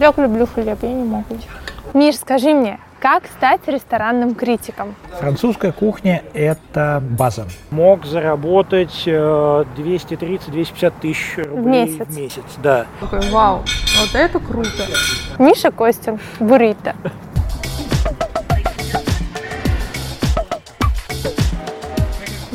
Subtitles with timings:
[0.00, 1.36] Я люблю хлеб, я не могу.
[1.92, 4.94] Миш, скажи мне, как стать ресторанным критиком?
[5.18, 7.46] Французская кухня– это база.
[7.70, 12.06] Мог заработать 230-250 тысяч рублей В месяц.
[12.06, 12.44] в месяц.
[12.62, 12.86] Да.
[13.00, 13.58] Такой, вау,
[14.00, 14.86] вот это круто.
[15.38, 16.94] Миша Костин, буррито.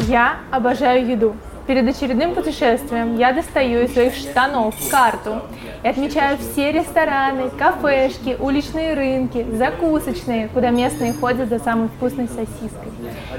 [0.07, 1.35] Я обожаю еду.
[1.67, 5.41] Перед очередным путешествием я достаю из своих штанов карту
[5.83, 12.91] и отмечаю все рестораны, кафешки, уличные рынки, закусочные, куда местные ходят за самой вкусной сосиской.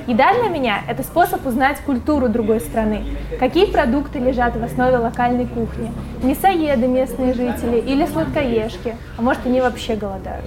[0.07, 3.05] Еда для меня– это способ узнать культуру другой страны.
[3.39, 5.91] Какие продукты лежат в основе локальной кухни?
[6.23, 8.97] Мясоеды местные жители или сладкоежки?
[9.17, 10.47] А может, они вообще голодают?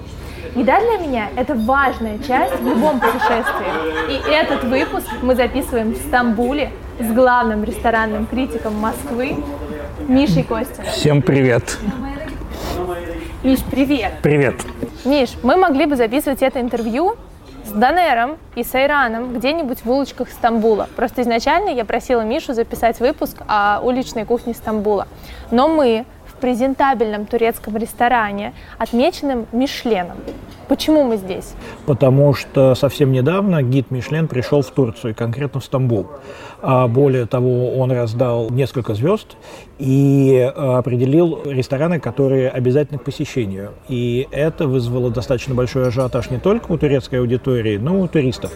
[0.56, 4.10] Еда для меня– это важная часть в любом путешествии.
[4.10, 9.38] И этот выпуск мы записываем в Стамбуле с главным ресторанным критиком Москвы
[10.12, 10.92] Мишей Костиным.
[10.92, 11.78] Всем привет.
[13.44, 14.12] Миш, привет!
[14.22, 14.56] Привет.
[15.06, 17.16] Миш, мы могли бы записывать это интервью
[17.66, 20.90] с Данером и с Айраном где-нибудь в улочках Стамбула.
[20.98, 25.08] Просто изначально я просила Мишу записать выпуск о уличной кухне Стамбула.
[25.50, 26.06] Но мы
[26.42, 30.18] презентабельном турецком ресторане, отмеченном Мишленом.
[30.68, 31.54] Почему мы здесь?
[31.86, 36.08] Потому что совсем недавно гид Мишлен пришел в Турцию, конкретно в Стамбул.
[36.62, 39.36] А более того, он раздал несколько звезд
[39.80, 43.72] и а, определил рестораны, которые обязательны к посещению.
[43.90, 48.54] И это вызвало достаточно большой ажиотаж не только у турецкой аудитории, но и у туристов,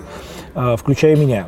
[0.53, 1.47] а, включая меня.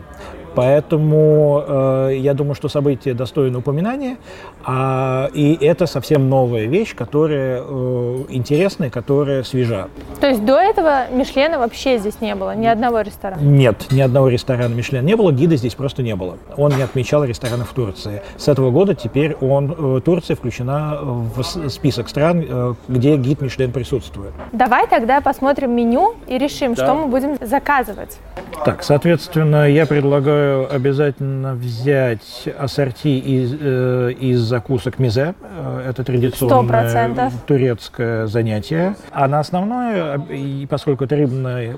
[0.57, 4.17] Поэтому э, я думаю, что событие достойно упоминания.
[4.65, 9.87] А, и это совсем новая вещь, которая э, интересная, которая свежа.
[10.19, 13.39] То есть до этого Мишлена вообще здесь не было, ни одного ресторана?
[13.39, 16.39] Нет, ни одного ресторана Мишлен не было, гида здесь просто не было.
[16.55, 18.23] Он не отмечал рестораны в Турции.
[18.37, 23.71] С этого года теперь он, э, Турция включена в список стран, э, где гид Мишлен
[23.71, 24.31] присутствует.
[24.53, 26.83] Давай тогда посмотрим меню и решим, Да.
[26.83, 28.17] что мы будем заказывать.
[28.65, 35.35] Так, соответственно, я предлагаю обязательно взять ассорти из, э, из закусок мизе.
[35.41, 37.33] Э, Это традиционное 100%.
[37.47, 38.95] турецкое занятие.
[39.11, 41.73] А на основное, и поскольку это рыбный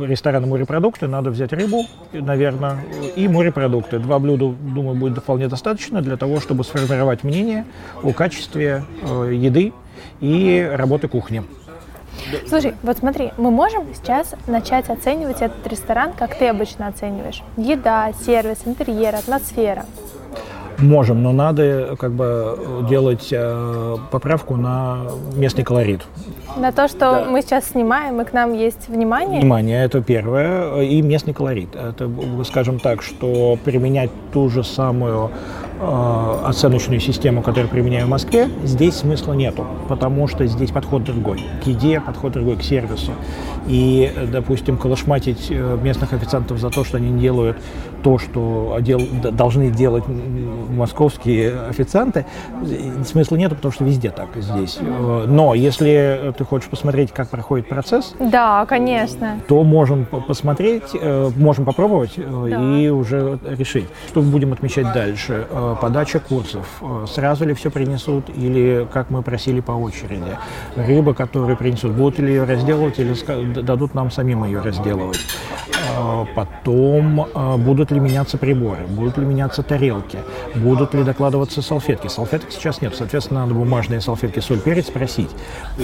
[0.00, 2.78] ресторан морепродукты, надо взять рыбу, наверное,
[3.16, 3.98] и морепродукты.
[3.98, 7.64] Два блюда, думаю, будет вполне достаточно для того, чтобы сформировать мнение
[8.02, 9.72] о качестве э, еды
[10.20, 11.42] и работы кухни.
[12.48, 17.42] Слушай, вот смотри, мы можем сейчас начать оценивать этот ресторан, как ты обычно оцениваешь.
[17.56, 19.84] Еда, сервис, интерьер, атмосфера.
[20.78, 26.02] Можем, но надо как бы делать э, поправку на местный колорит.
[26.56, 29.40] На то, что мы сейчас снимаем, и к нам есть внимание.
[29.40, 31.76] Внимание, это первое, и местный колорит.
[31.76, 32.10] Это,
[32.44, 35.30] скажем так, что применять ту же самую
[35.82, 41.42] оценочную систему, которую применяю в Москве, здесь смысла нету, потому что здесь подход другой.
[41.62, 43.12] К еде подход другой, к сервису.
[43.66, 47.56] И, допустим, колошматить э, местных официантов за то, что они делают
[48.02, 50.02] то, что дел- должны делать
[50.70, 52.26] московские официанты,
[52.62, 54.78] э, смысла нету, потому что везде так здесь.
[54.80, 59.36] Э, Но если ты хочешь посмотреть, как проходит процесс, Да, конечно.
[59.48, 65.46] то можем по- посмотреть, э, можем попробовать э, и уже решить, что будем отмечать дальше.
[65.80, 66.66] Подача курсов.
[66.80, 70.36] Э, Сразу ли все принесут или, как мы просили, по очереди.
[70.76, 73.14] Рыба, которую принесут, будут ли ее разделывать или
[73.62, 75.20] дадут нам самим ее разделывать.
[75.98, 80.18] Э, Потом, э, будут ли меняться приборы, будут ли меняться тарелки,
[80.54, 82.08] будут ли докладываться салфетки.
[82.08, 85.30] Салфеток сейчас нет, соответственно, надо бумажные салфетки, соль, перец спросить.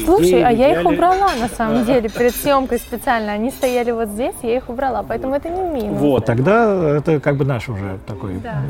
[0.04, 3.32] Слушай, а я их убрала на самом деле перед съемкой специально.
[3.32, 5.98] Они стояли вот здесь, я их убрала, поэтому это не минус.
[5.98, 8.62] Вот, тогда это как бы наш уже такой, Да.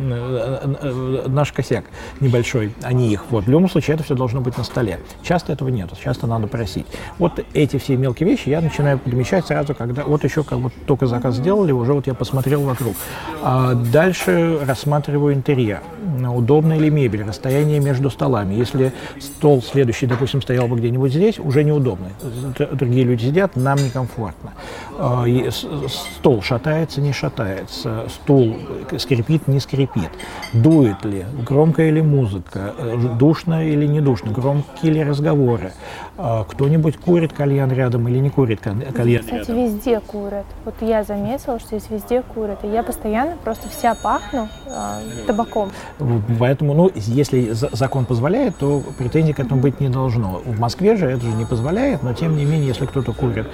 [1.08, 1.84] Э, э, э, наш косяк
[2.20, 3.24] небольшой, а не их.
[3.30, 5.00] Вот, в любом случае это все должно быть на столе.
[5.22, 6.86] Часто этого нет, часто надо просить.
[7.18, 11.06] Вот эти все мелкие вещи я начинаю подмечать сразу, когда вот еще как бы только
[11.06, 12.94] заказ сделали, уже вот я посмотрел вокруг.
[13.42, 15.82] А дальше рассматриваю интерьер.
[16.34, 18.54] Удобная ли мебель, расстояние между столами.
[18.54, 22.10] Если стол следующий, допустим, стоял бы где-нибудь здесь, уже неудобно.
[22.72, 24.52] Другие люди сидят, нам некомфортно.
[24.98, 25.24] А,
[25.88, 28.06] Стол шатается, не шатается.
[28.08, 28.56] Стул
[28.98, 30.10] скрипит, не скрипит.
[30.52, 35.72] Дует ли, громкая ли музыка, э, душно или не душно, громкие ли разговоры.
[36.20, 39.64] А, Кто-нибудь курит кальян рядом или не курит каль- кальян Кстати, рядом.
[39.64, 40.44] везде курят.
[40.64, 42.64] Вот я заметила, что здесь везде курят.
[42.64, 45.70] И я постоянно просто вся пахну э, табаком.
[46.40, 50.40] Поэтому, ну, если закон позволяет, то претензий к этому быть не должно.
[50.44, 53.46] В Москве же это же не позволяет, но тем не менее, если кто-то курит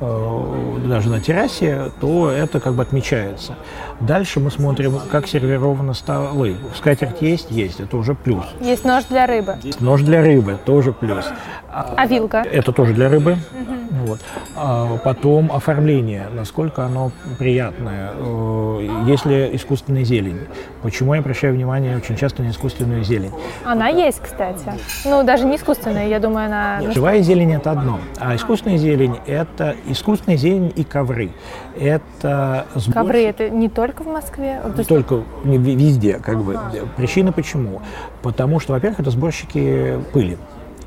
[0.00, 3.54] э, даже на террасе, то это как бы отмечается.
[4.00, 6.56] Дальше мы смотрим, как сервированы столы.
[6.76, 7.50] Скатерть есть?
[7.50, 7.80] Есть.
[7.80, 8.44] Это уже плюс.
[8.60, 9.56] Есть нож для рыбы.
[9.62, 11.24] Есть нож для рыбы, тоже плюс.
[11.72, 12.38] А вилка?
[12.38, 13.32] Это тоже для рыбы.
[13.32, 14.06] Угу.
[14.06, 14.20] Вот.
[14.56, 18.10] А потом оформление, насколько оно приятное.
[18.14, 20.40] Э, если искусственная зелень.
[20.82, 23.32] Почему я обращаю внимание очень часто на искусственную зелень?
[23.64, 24.72] Она есть, кстати.
[25.04, 26.80] Ну, даже не искусственная, я думаю, она...
[26.80, 28.00] Нет, живая зелень– это одно.
[28.18, 31.30] А искусственная зелень– это искусственная зелень и ковры.
[31.78, 32.94] Это сборщик...
[32.94, 34.60] Ковры– это не только в Москве?
[34.76, 36.58] Не только, не везде, как бы.
[36.96, 37.82] Причина почему?
[38.22, 40.38] Потому что, во-первых, это сборщики пыли.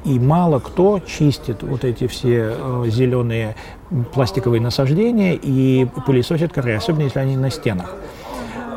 [0.06, 3.56] И мало кто чистит вот эти все э, зеленые
[4.14, 7.96] пластиковые насаждения и пылесосит ковры, особенно если они на стенах.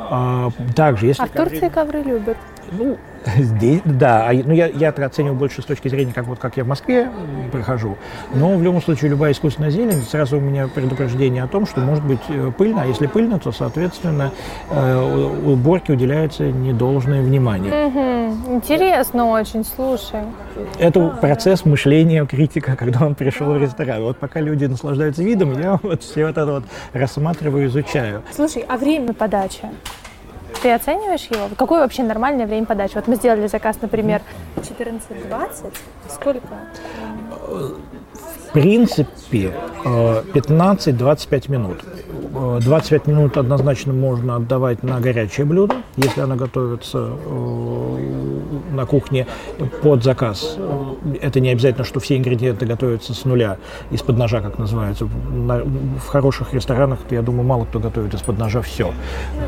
[0.09, 2.37] А, также, если а в Турции ковры любят?
[2.71, 2.97] Ну,
[3.37, 4.29] здесь, да.
[4.29, 6.69] А, ну, я, я это оцениваю больше с точки зрения, как, вот, как я в
[6.69, 7.11] Москве
[7.53, 7.97] прохожу.
[8.35, 12.05] Но в любом случае любая искусственная зелень, сразу у меня предупреждение о том, что может
[12.05, 12.83] быть э, пыльно.
[12.83, 14.33] А если пыльно, то, соответственно,
[14.71, 17.87] э, уборке уделяется недолжное внимание.
[17.87, 18.55] Угу.
[18.57, 20.21] Интересно очень, слушай.
[20.79, 24.03] Это процесс мышления критика, когда он пришел в ресторан.
[24.03, 28.23] Вот пока люди наслаждаются видом, я вот все вот это вот рассматриваю, изучаю.
[28.33, 29.69] Слушай, а время подачи?
[30.63, 31.49] Ты оцениваешь его?
[31.57, 32.95] Какое вообще нормальное время подачи?
[32.95, 34.23] Вот мы сделали заказ, например,
[34.57, 35.75] 14-20.
[36.09, 36.47] Сколько?
[38.49, 39.53] В принципе,
[39.85, 41.85] 15-25 э, минут.
[42.61, 47.97] 25 э, минут однозначно можно отдавать на горячее блюдо, если оно готовится э,
[48.73, 49.27] на кухне
[49.83, 50.57] под заказ.
[51.21, 53.59] Это не обязательно, что все ингредиенты готовятся с нуля,
[53.91, 55.07] из-под ножа, как называется.
[55.07, 58.93] В хороших ресторанах, я думаю, мало кто готовит из-под ножа все.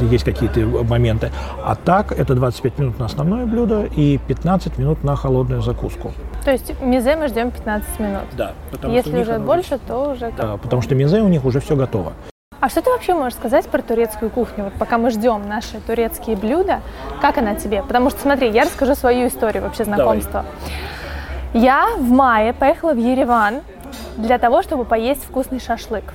[0.01, 1.31] Есть какие-то моменты.
[1.65, 6.13] А так, это 25 минут на основное блюдо и 15 минут на холодную закуску.
[6.45, 8.23] То есть мизе мы ждем 15 минут?
[8.37, 8.53] Да.
[8.85, 10.33] Если уже больше, то уже...
[10.37, 12.13] Да, потому что мизе у них уже все готово.
[12.61, 14.65] А что ты вообще можешь сказать про турецкую кухню?
[14.65, 16.81] Вот пока мы ждем наши турецкие блюда,
[17.21, 17.83] как она тебе?
[17.83, 20.45] Потому что, смотри, я расскажу свою историю вообще знакомства.
[21.53, 21.67] Давай.
[21.69, 23.61] Я в мае поехала в Ереван
[24.17, 26.13] для того, чтобы поесть вкусный шашлык.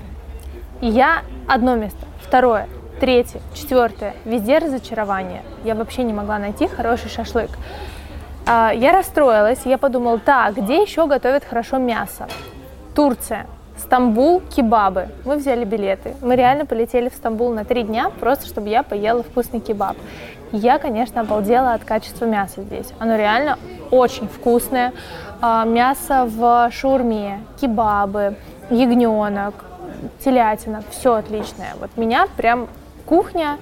[0.82, 2.68] И я одно место, второе,
[3.00, 5.44] третье, четвертое, везде разочарование.
[5.64, 7.52] Я вообще не могла найти хороший шашлык.
[8.46, 12.28] А, я расстроилась, я подумала, так, где еще готовят хорошо мясо?
[12.94, 13.48] Турция.
[13.84, 15.10] Стамбул, кебабы.
[15.26, 16.16] Мы взяли билеты.
[16.22, 19.98] Мы реально полетели в Стамбул на три дня, просто чтобы я поела вкусный кебаб.
[20.54, 22.94] я, конечно, обалдела от качества мяса здесь.
[23.00, 23.60] Оно реально
[23.92, 24.94] очень вкусное.
[25.42, 28.36] А, мясо в шурме, кебабы,
[28.70, 29.54] ягненок,
[30.24, 31.74] телятина, все отличное.
[31.82, 32.70] Вот меня прям
[33.06, 33.58] кухня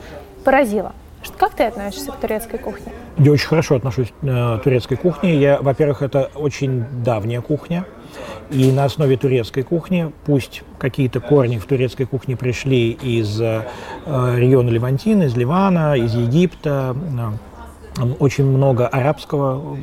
[0.45, 0.94] поразила.
[1.38, 2.91] Как ты относишься к турецкой кухне?
[3.17, 5.35] Я очень хорошо отношусь э, к турецкой кухне.
[5.35, 7.85] Я, во-первых, это очень давняя кухня.
[8.51, 13.63] И на основе турецкой кухни, пусть какие-то корни в турецкой кухне пришли из э,
[14.06, 16.95] региона Левантины, из Ливана, из Египта,
[17.97, 19.77] э, очень много арабского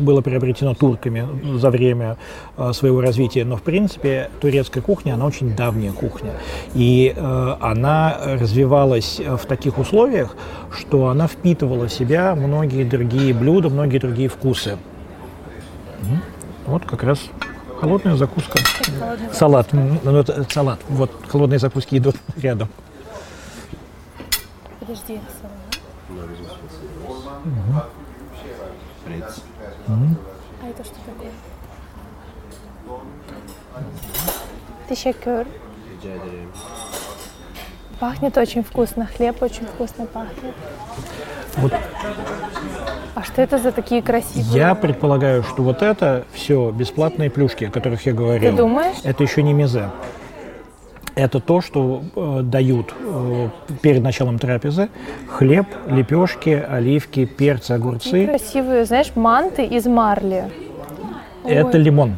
[0.00, 1.26] было приобретено турками
[1.58, 2.16] за время
[2.56, 6.32] э, своего развития, но в принципе турецкая кухня, она очень давняя кухня.
[6.74, 10.36] И она развивалась в таких условиях,
[10.76, 14.76] что она впитывала в себя многие другие блюда, многие другие вкусы.
[16.66, 17.18] Вот как раз
[17.82, 18.60] Холодная закуска.
[19.32, 19.72] Салат.
[19.72, 20.78] Ну, это салат.
[20.88, 22.68] Вот холодные закуски идут рядом.
[24.78, 25.52] Подожди, салат.
[29.88, 31.32] А это что такое?
[36.04, 36.48] Ederim.
[37.98, 40.54] Пахнет очень вкусно, хлеб очень вкусно пахнет.
[41.56, 41.72] Вот.
[43.14, 44.52] А что это за такие красивые?
[44.52, 48.50] Я предполагаю, что вот это все бесплатные плюшки, о которых я говорил.
[48.50, 48.96] Ты думаешь?
[49.04, 49.90] Это еще не мезе.
[51.14, 53.48] Это то, что э, дают э,
[53.82, 54.88] перед началом трапезы.
[55.28, 58.10] Хлеб, лепешки, оливки, перцы, огурцы.
[58.10, 60.50] Такие красивые, знаешь, манты из марли.
[61.44, 61.82] Это Ой.
[61.82, 62.16] лимон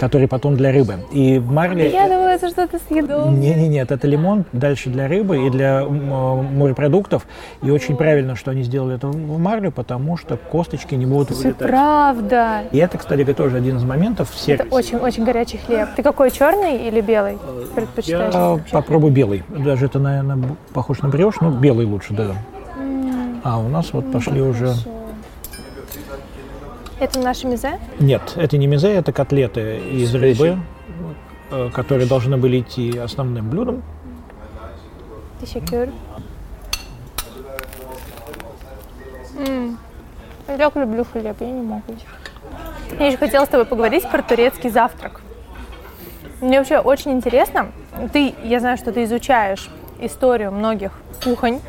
[0.00, 0.94] который потом для рыбы.
[1.12, 1.90] И в марле...
[1.90, 3.38] Я думаю, это что-то съедобное.
[3.38, 7.26] Не-не-нет, это лимон, дальше для рыбы и для морепродуктов.
[7.62, 11.42] И очень правильно, что они сделали это в марле, потому что косточки не будут Все
[11.42, 11.68] вылетать.
[11.68, 12.62] правда.
[12.72, 14.66] И это, кстати, тоже один из моментов в сервисе.
[14.66, 15.90] Это очень-очень горячий хлеб.
[15.94, 17.36] Ты какой, черный или белый
[17.74, 18.32] предпочитаешь?
[18.32, 19.44] Я попробую белый.
[19.50, 20.38] Даже это, наверное,
[20.72, 22.36] похож на брioche, но белый лучше, да.
[23.44, 24.68] А у нас вот пошли уже...
[24.68, 24.99] Хорошо.
[27.00, 27.78] Это наши мизе?
[27.98, 30.58] Нет, это не мизе, это котлеты из рыбы,
[31.50, 33.82] э, которые должны были идти основным блюдом.
[35.40, 35.90] Teşekkür.
[39.38, 39.78] М,
[40.48, 41.94] Я так люблю хлеб, я не могу.
[42.98, 45.22] Я еще хотела с тобой поговорить про турецкий завтрак.
[46.42, 47.68] Мне вообще очень интересно.
[48.12, 50.92] Ты, я знаю, что ты изучаешь историю многих
[51.24, 51.60] кухонь.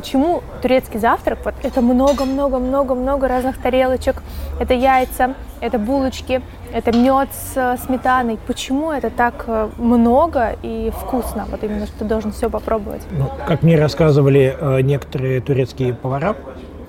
[0.00, 4.22] Почему турецкий завтрак, вот это много-много-много-много разных тарелочек,
[4.58, 6.40] это яйца, это булочки,
[6.72, 8.38] это мед с э, сметаной.
[8.46, 11.46] Почему это так э, много и вкусно?
[11.50, 13.02] Вот именно, что ты должен все попробовать.
[13.10, 16.34] Ну, как мне рассказывали э, некоторые турецкие повара,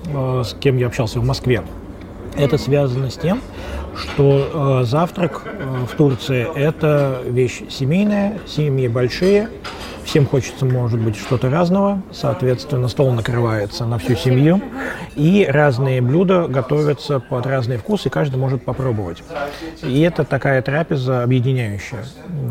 [0.05, 1.63] с кем я общался в Москве,
[2.35, 3.41] это связано с тем,
[3.95, 9.49] что э, завтрак э, в Турции– это вещь семейная, семьи большие,
[10.05, 14.61] всем хочется, может быть, что-то разного, соответственно, стол накрывается на всю семью,
[15.15, 19.23] и разные блюда готовятся под разные вкусы, и каждый может попробовать.
[19.83, 22.03] И это такая трапеза объединяющая.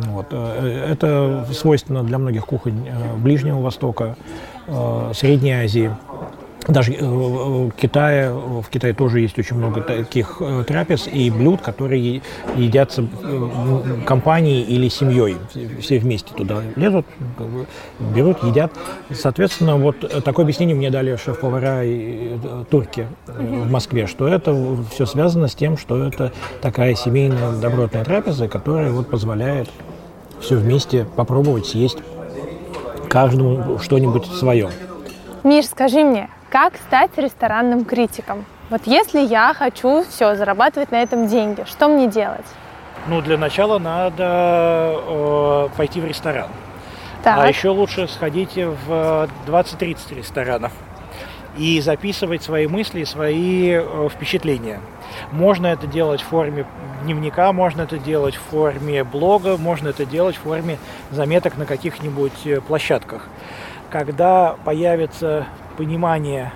[0.07, 0.27] Вот.
[0.31, 4.17] Э, Это свойственно для многих кухонь э, Ближнего Востока,
[4.67, 5.91] э, Средней Азии.
[6.71, 11.61] Даже э, в Китае, в Китае тоже есть очень много таких э, трапез и блюд,
[11.61, 12.23] которые
[12.57, 15.37] едятся э, компанией или семьей.
[15.81, 17.07] Все вместе туда лезут,
[18.15, 18.73] берут, едят.
[19.11, 24.57] Соответственно, вот такое объяснение мне дали шеф-повара и э, турки э, в Москве, что это
[24.93, 29.69] все связано с тем, что это такая семейная добротная трапеза, которая вот позволяет
[30.41, 31.99] все вместе попробовать съесть
[33.09, 34.71] каждому что-нибудь свое.
[35.43, 38.45] Миш, скажи мне, как стать ресторанным критиком?
[38.69, 42.47] Вот если я хочу все зарабатывать на этом деньги, что мне делать?
[43.07, 46.49] Ну, для начала надо э, пойти в ресторан.
[47.23, 50.73] Так, А еще лучше сходите в 20-30 ресторанов
[51.57, 54.81] и записывать свои мысли, свои э, впечатления.
[55.33, 56.67] Можно это делать в форме
[57.03, 60.79] дневника, можно это делать в форме блога, можно это делать в форме
[61.11, 63.29] заметок на каких-нибудь э, площадках.
[63.91, 65.47] Когда появится
[65.81, 66.53] понимание,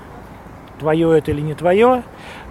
[0.79, 2.03] твое это или не твое,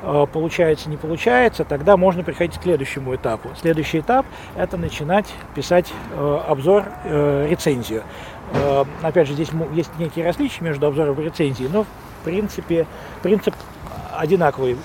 [0.02, 3.50] э, получается, не получается, тогда можно переходить к следующему этапу.
[3.62, 4.26] Следующий этап–
[4.56, 8.02] это начинать писать э, обзор, э, рецензию.
[9.04, 11.88] Опять же, здесь есть некие различия между обзором и рецензией, но в
[12.24, 12.88] принципе
[13.22, 13.54] принцип
[14.18, 14.76] одинаковый.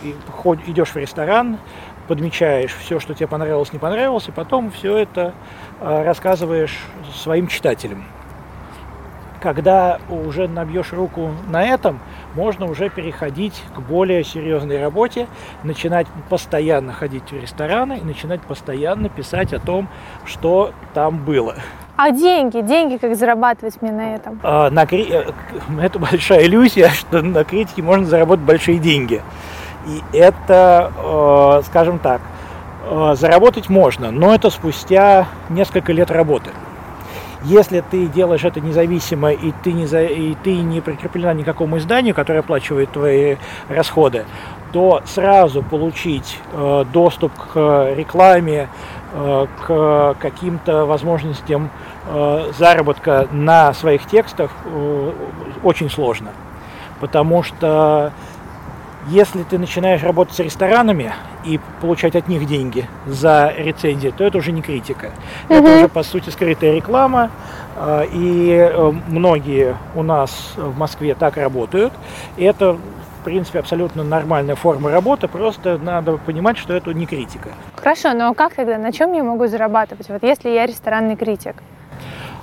[0.66, 1.58] Идешь в ресторан,
[2.06, 5.34] подмечаешь все, что тебе понравилось, не понравилось, и потом все это
[5.80, 6.78] рассказываешь
[7.14, 8.04] своим читателям.
[9.40, 12.00] Когда уже набьешь руку на этом,
[12.34, 15.28] можно уже переходить к более серьезной работе,
[15.62, 19.88] начинать постоянно ходить в рестораны и начинать постоянно писать о том,
[20.24, 21.54] что там было.
[21.96, 22.60] а деньги?
[22.60, 24.40] Деньги как зарабатывать мне на этом?
[24.42, 25.24] А, на кри- э,
[25.82, 29.22] Это большая иллюзия, что на критике можно заработать большие деньги.
[29.86, 32.20] И это, э, скажем так,
[32.90, 36.50] э, заработать можно, но это спустя несколько лет работы.
[37.44, 41.46] Если ты делаешь это независимо и ты не, за, и ты не прикреплена ни к
[41.46, 43.36] какому изданию, которое оплачивает твои
[43.68, 44.24] расходы,
[44.72, 48.68] то сразу получить э, доступ к рекламе,
[49.12, 51.70] э, к каким-то возможностям
[52.06, 55.12] э, заработка на своих текстах э,
[55.62, 56.30] очень сложно.
[57.00, 58.12] Потому что
[59.10, 61.12] если ты начинаешь работать с ресторанами
[61.44, 65.10] и получать от них деньги за рецензии, то это уже не критика.
[65.48, 67.30] Это уже, по сути, скрытая реклама.
[67.76, 71.92] а, И э, многие у нас в Москве так работают.
[72.36, 72.74] И это,
[73.20, 75.28] в принципе, абсолютно нормальная форма работы.
[75.28, 77.50] Просто надо понимать, что это не критика.
[77.76, 78.78] Хорошо, но как тогда?
[78.78, 80.08] На чем я могу зарабатывать?
[80.08, 81.56] Вот если я ресторанный критик.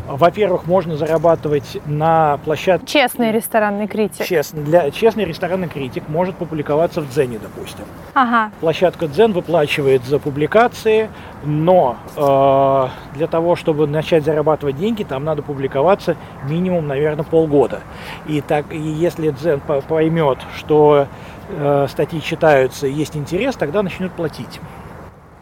[0.08, 4.26] Во-первых, можно зарабатывать на площадке Честный ресторанный критик.
[4.26, 7.86] Честно, для честный ресторанный критик может публиковаться в Дзене, допустим.
[8.14, 8.52] Ага.
[8.60, 11.10] Площадка Дзен выплачивает за публикации,
[11.44, 17.82] но э, для того, чтобы начать зарабатывать деньги, там надо публиковаться минимум, наверное, полгода.
[18.28, 21.08] И так, и если Дзен по- поймет, что
[21.50, 24.60] э, статьи читаются, и есть интерес, тогда начнет платить.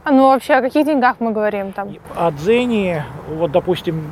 [0.04, 1.90] А ну вообще о каких деньгах мы говорим там?
[2.16, 4.04] О Дзене, вот, допустим,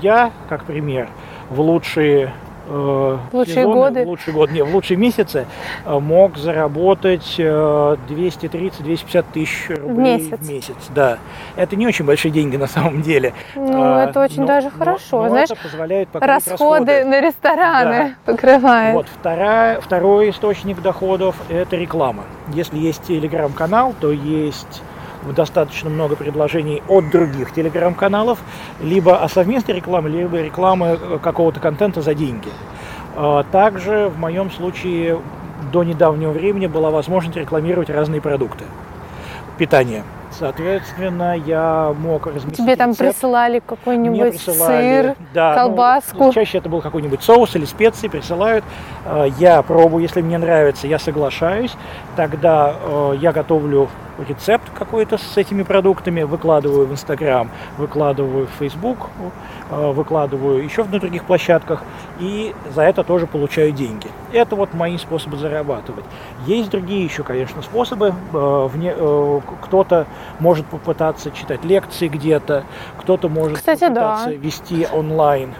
[0.00, 1.08] я, как пример,
[1.50, 2.32] в лучшие
[2.68, 4.04] э, В лучшие сезоны, годы?
[4.04, 5.46] в лучшие годы, не, в лучшие месяцы
[5.84, 10.38] э, мог заработать э, 230-250 тысяч рублей месяц?
[10.38, 10.76] в месяц.
[10.94, 11.18] Да,
[11.56, 13.32] это не очень большие деньги на самом деле.
[13.56, 15.22] Ну, А, это очень но- даже хорошо.
[15.24, 18.94] но Знаешь, это позволяет покрыть расходы, на рестораны покрывает.
[18.94, 22.22] вот вторая, второй источник доходов– это реклама.
[22.52, 24.82] Если есть телеграм-канал, то есть
[25.36, 28.38] достаточно много предложений от других телеграм-каналов,
[28.80, 32.48] либо о совместной рекламе, либо рекламы э, какого-то контента за деньги.
[33.16, 35.18] А, Также в моем случае
[35.72, 38.64] до недавнего времени была возможность рекламировать разные продукты
[39.58, 40.04] питания.
[40.30, 43.12] Соответственно, я мог разместить Тебе там рецепт.
[43.14, 46.32] присылали какой-нибудь присылали, сыр, да, ну, колбаску.
[46.32, 48.64] чаще это был какой-нибудь соус или специи присылают.
[49.04, 51.74] Э, Я пробую, если мне нравится, я соглашаюсь.
[52.14, 53.88] Тогда э, я готовлю
[54.26, 59.08] рецепт какой-то с этими продуктами, выкладываю в Инстаграм, выкладываю в Фейсбук,
[59.70, 61.82] э, выкладываю еще на других площадках,
[62.18, 64.08] и за это тоже получаю деньги.
[64.32, 66.04] Это вот мои способы зарабатывать.
[66.46, 68.14] Есть другие еще, конечно, способы.
[68.32, 70.06] Э, э, Кто-то
[70.38, 72.64] может попытаться читать лекции где-то,
[72.98, 73.88] кто-то может Кстати, да.
[73.88, 75.54] попытаться вести онлайн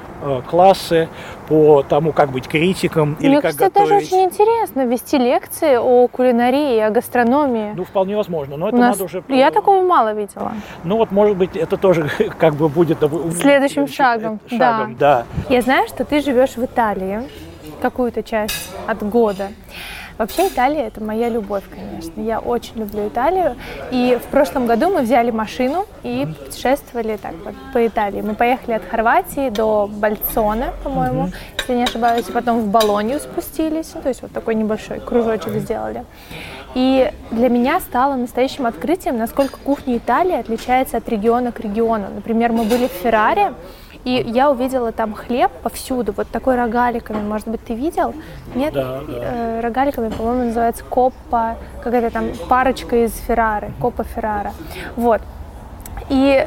[0.48, 1.08] классы
[1.48, 4.12] по тому, как быть критиком или Мне как кажется, это тоже готовить.
[4.12, 7.72] очень интересно вести лекции о кулинарии, о гастрономии.
[7.76, 9.22] Ну, вполне возможно, но это У нас- надо уже...
[9.28, 10.52] Я такого мало видела.
[10.84, 12.08] Ну вот, может быть, это тоже
[12.38, 13.02] как бы будет...
[13.02, 15.24] э, Следующим шагом, Шагом, да.
[15.48, 17.22] Я знаю, что ты живешь в Италии
[17.80, 19.48] какую-то часть от года.
[20.18, 22.20] Вообще Италия это моя любовь, конечно.
[22.20, 23.56] Я очень люблю Италию.
[23.92, 28.20] И в прошлом году мы взяли машину и путешествовали так вот по Италии.
[28.20, 33.86] Мы поехали от Хорватии до Бальцона, по-моему, если не ошибаюсь, и потом в Болонью спустились.
[33.86, 36.04] То есть вот такой небольшой кружочек сделали.
[36.74, 42.08] И для меня стало настоящим открытием, насколько кухня Италии отличается от региона к региону.
[42.12, 43.54] Например, мы были в Ферраре,
[44.04, 48.14] и я увидела там хлеб повсюду, вот такой рогаликами, может быть, ты видел?
[48.54, 48.72] Нет?
[48.72, 49.14] Да, да.
[49.14, 54.52] Э, рогаликами, по-моему, называется коппа, какая-то там парочка из Феррары, коппа Феррара.
[54.96, 55.20] Вот.
[56.08, 56.46] И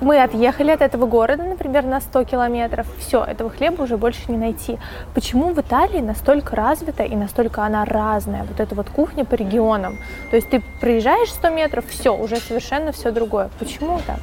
[0.00, 2.86] мы отъехали от этого города, например, на 100 километров.
[2.98, 4.78] Все, этого хлеба уже больше не найти.
[5.14, 9.98] Почему в Италии настолько развита и настолько она разная, вот эта вот кухня по регионам?
[10.30, 13.50] То есть ты проезжаешь 100 метров, все, уже совершенно все другое.
[13.58, 14.20] Почему так?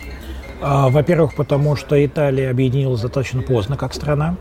[0.62, 4.36] А, Во-первых, потому что Италия объединилась достаточно поздно как страна,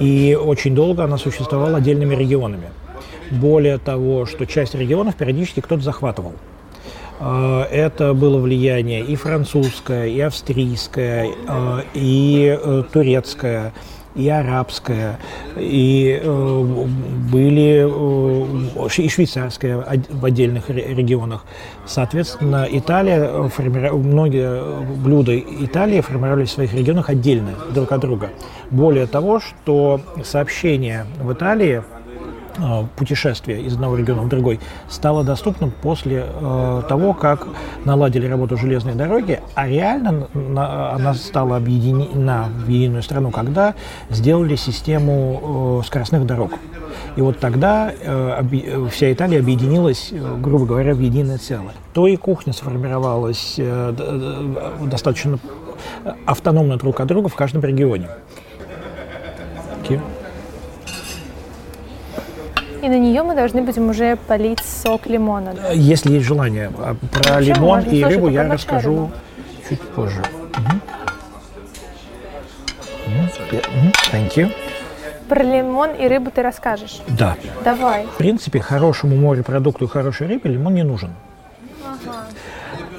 [0.00, 2.70] и очень долго она существовала отдельными регионами.
[3.30, 6.34] Более того, что часть регионов периодически кто-то захватывал.
[7.20, 13.72] А, Это было влияние и французское, и австрийское, а, и э, турецкое,
[14.14, 15.18] и арабское,
[15.56, 16.84] и э,
[17.32, 21.44] были э, и швейцарское од- в отдельных ре- регионах.
[21.86, 24.62] Соответственно, Италия, э, формира- многие
[24.96, 28.30] блюда Италии формировались в своих регионах отдельно друг от друга.
[28.70, 31.82] Более того, что сообщение в Италии
[32.58, 37.46] э, путешествие из одного региона в другой стало доступным после э, того, как
[37.84, 43.74] наладили работу железной дороги, а реально на- она стала объединена в единую страну, когда
[44.10, 46.52] сделали систему э, скоростных дорог.
[47.16, 51.74] И вот тогда э, объ- э, вся Италия объединилась, э, грубо говоря, в единое целое.
[51.92, 55.38] То и кухня сформировалась э, д- достаточно
[56.26, 58.08] автономно друг от друга в каждом регионе.
[59.82, 60.00] Окей.
[62.82, 65.54] И на нее мы должны будем уже полить сок лимона.
[65.54, 65.70] да?
[65.70, 66.70] Если есть желание.
[66.78, 67.90] А Про Вообще лимон можно.
[67.90, 69.10] и Слушай, рыбу я расскажу рыба.
[69.68, 70.22] чуть позже.
[70.58, 70.80] Мгм.
[74.12, 74.52] Thank you.
[75.28, 77.00] Про лимон и рыбу ты расскажешь.
[77.08, 77.36] Да.
[77.64, 78.04] Давай.
[78.06, 81.10] В принципе, хорошему морепродукту и хорошей рыбе лимон не нужен.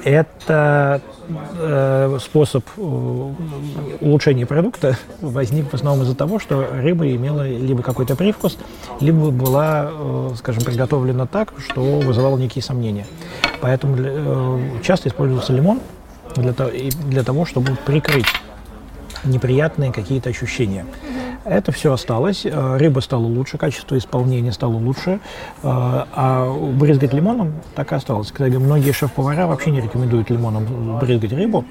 [0.04, 1.00] Это
[1.58, 2.80] э, способ э,
[4.02, 8.58] улучшения продукта возник в основном из-за того, что рыба имела либо какой-то привкус,
[9.00, 13.06] либо была, э, скажем, приготовлена так, что вызывало некие сомнения.
[13.62, 15.80] Поэтому э, часто используется лимон
[16.36, 16.70] для, того-
[17.08, 18.26] для того, чтобы прикрыть
[19.24, 20.84] неприятные какие-то ощущения.
[21.44, 25.18] Это все осталось, э, рыба стала лучше, качество исполнения стало лучше, э,
[25.62, 28.30] а брызгать лимоном так и осталось.
[28.32, 31.66] Кстати, многие шеф-повара вообще не рекомендуют лимоном брызгать рыбу.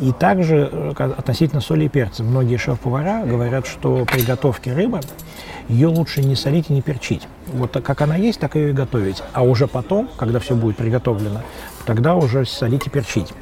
[0.00, 2.22] И также э, относительно соли и перца.
[2.22, 5.00] Многие шеф-повара говорят, что при готовке рыбы
[5.68, 7.28] ее лучше не солить и не перчить.
[7.52, 9.22] Вот так, как она есть, так ее и готовить.
[9.34, 11.42] А уже потом, когда все будет приготовлено,
[11.84, 13.34] тогда уже солить и перчить.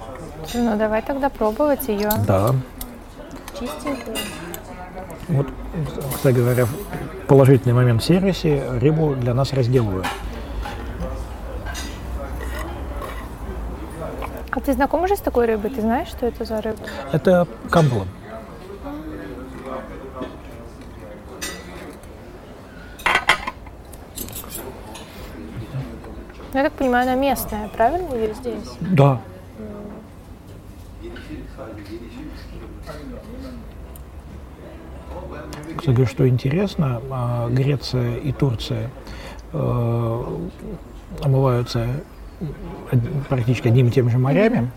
[0.53, 2.51] Ну давай тогда пробовать ее Да.
[3.59, 4.17] чистенькую.
[5.29, 5.49] Вот,
[6.15, 6.67] кстати говоря,
[7.27, 8.63] положительный момент в сервисе.
[8.81, 10.07] Рыбу для нас разделывают.
[14.51, 15.71] А ты знаком уже с такой рыбой?
[15.71, 16.79] Ты знаешь, что это за рыба?
[17.13, 18.07] Это камбала.
[26.53, 28.15] Ну, я так понимаю, она местная, правильно?
[28.15, 28.77] Или здесь?
[28.81, 29.21] Да.
[35.77, 38.91] Кстати, что интересно, а, Греция и Турция
[39.53, 40.25] э,
[41.23, 41.87] омываются
[43.29, 44.71] практически одними и теми же морями.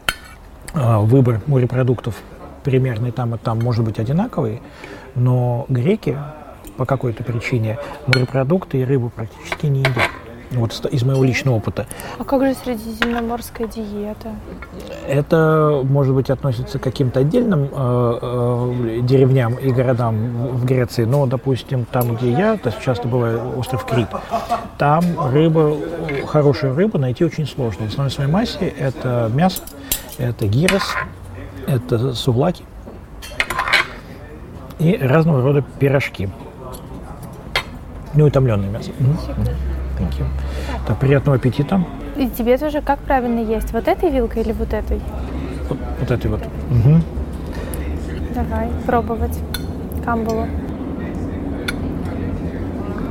[0.73, 2.15] А, Выбор морепродуктов
[2.63, 4.61] примерно и там, и там может быть одинаковый,
[5.15, 6.17] но греки
[6.77, 10.09] по какой-то причине морепродукты и рыбу практически не едят.
[10.51, 11.85] Вот из моего личного опыта.
[12.17, 14.33] А как же средиземноморская диета?
[15.07, 21.25] Это, может быть, относится к каким-то отдельным э, э, деревням и городам в Греции, но,
[21.25, 24.07] допустим, там, где я, то есть часто бывает остров Крит,
[24.77, 25.77] там рыба,
[26.27, 27.85] хорошую рыбу найти очень сложно.
[27.85, 29.61] В основной своей массе это мясо,
[30.17, 30.95] это гирос,
[31.67, 32.63] это сувлаки
[34.79, 36.29] и разного рода пирожки.
[38.15, 38.91] Неутомленное мясо.
[38.99, 39.68] Thank
[39.99, 40.25] you.
[40.87, 41.83] Так, приятного аппетита.
[42.15, 43.71] И тебе тоже как правильно есть?
[43.73, 44.99] Вот этой вилкой или вот этой?
[45.69, 46.41] Вот, вот этой вот.
[46.41, 47.01] Угу.
[48.35, 49.37] Давай, пробовать
[50.03, 50.47] камбалу.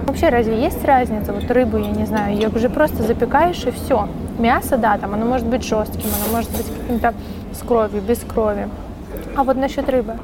[0.07, 1.33] Вообще, разве есть разница?
[1.33, 4.09] Вот рыбу, я не знаю, ее уже просто запекаешь и все.
[4.39, 7.15] Мясо, да, там оно может быть жестким, оно может быть каким-то
[7.53, 8.69] с кровью, без крови.
[9.37, 10.15] А вот насчет рыбы?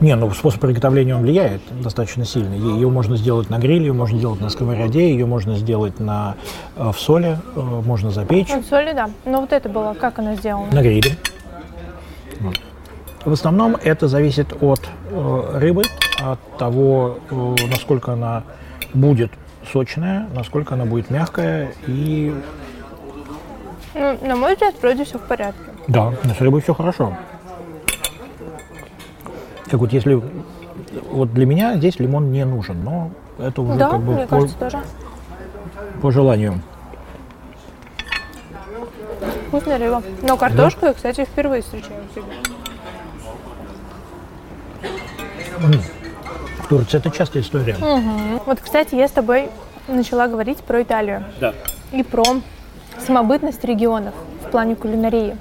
[0.00, 2.54] Не, ну способ приготовления он влияет достаточно сильно.
[2.54, 6.34] Ее можно сделать на гриле, ее можно сделать на сковороде, ее можно сделать на,
[6.76, 8.48] э, в соли, э, можно запечь.
[8.50, 9.10] Ну, в соли, да.
[9.24, 10.66] Но вот это было, как оно сделано?
[10.72, 11.16] На гриле.
[12.40, 12.60] Вот.
[13.24, 14.80] В основном это зависит от
[15.10, 15.82] э, рыбы,
[16.22, 18.44] от того, э, насколько она
[18.94, 19.32] будет
[19.72, 22.34] сочная, насколько она будет мягкая и...
[23.94, 25.58] Ну, на мой взгляд, вроде все в порядке.
[25.88, 27.16] Да, с рыбой все хорошо.
[29.70, 30.22] Как вот если...
[31.10, 34.36] Вот для меня здесь лимон не нужен, но это уже да, как бы мне по,
[34.36, 34.78] кажется, тоже.
[36.00, 36.60] по желанию.
[39.48, 40.02] Вкусная рыба.
[40.22, 40.88] Но картошку да?
[40.88, 42.34] я, кстати, впервые встречаю всегда.
[46.58, 47.76] В Турции это частая история.
[47.76, 48.42] Угу.
[48.46, 49.48] Вот, кстати, я с тобой
[49.88, 51.24] начала говорить про Италию.
[51.40, 51.54] Да.
[51.92, 52.24] И про
[53.06, 54.14] самобытность регионов
[54.46, 55.36] в плане кулинарии.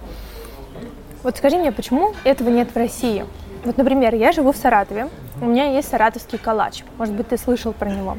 [1.23, 3.25] Вот скажи мне, почему этого нет в России?
[3.65, 5.09] Вот, например, я живу в Саратове,
[5.41, 8.17] у меня есть саратовский калач, может быть, ты слышал про него.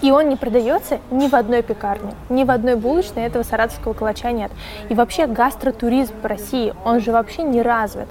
[0.00, 4.30] И он не продается ни в одной пекарне, ни в одной булочной этого саратовского калача
[4.30, 4.50] нет.
[4.88, 8.08] И вообще гастротуризм в России, он же вообще не развит.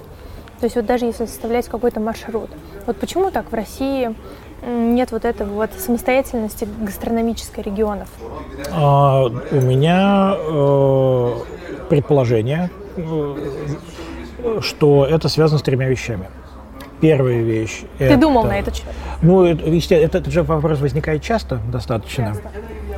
[0.60, 2.50] То есть вот даже если составлять какой-то маршрут.
[2.86, 4.14] Вот почему так в России
[4.66, 8.08] нет вот этого вот самостоятельности гастрономической регионов?
[8.70, 11.34] А, у меня э,
[11.88, 13.34] предположение, э,
[14.60, 16.28] что это связано с тремя вещами.
[17.00, 17.82] Первая вещь.
[17.98, 18.86] Ты это, думал на этот счет?
[19.22, 22.34] Ну, это, это, этот же вопрос возникает часто, достаточно.
[22.34, 22.50] Часто.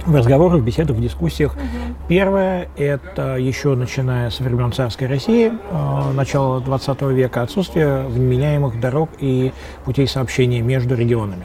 [0.07, 1.55] В разговорах, в беседах, в дискуссиях.
[1.55, 2.09] Угу.
[2.09, 9.11] Первое– это еще начиная с времен царской России, э, начала 20 века, отсутствие вменяемых дорог
[9.19, 9.53] и
[9.85, 11.45] путей сообщения между регионами.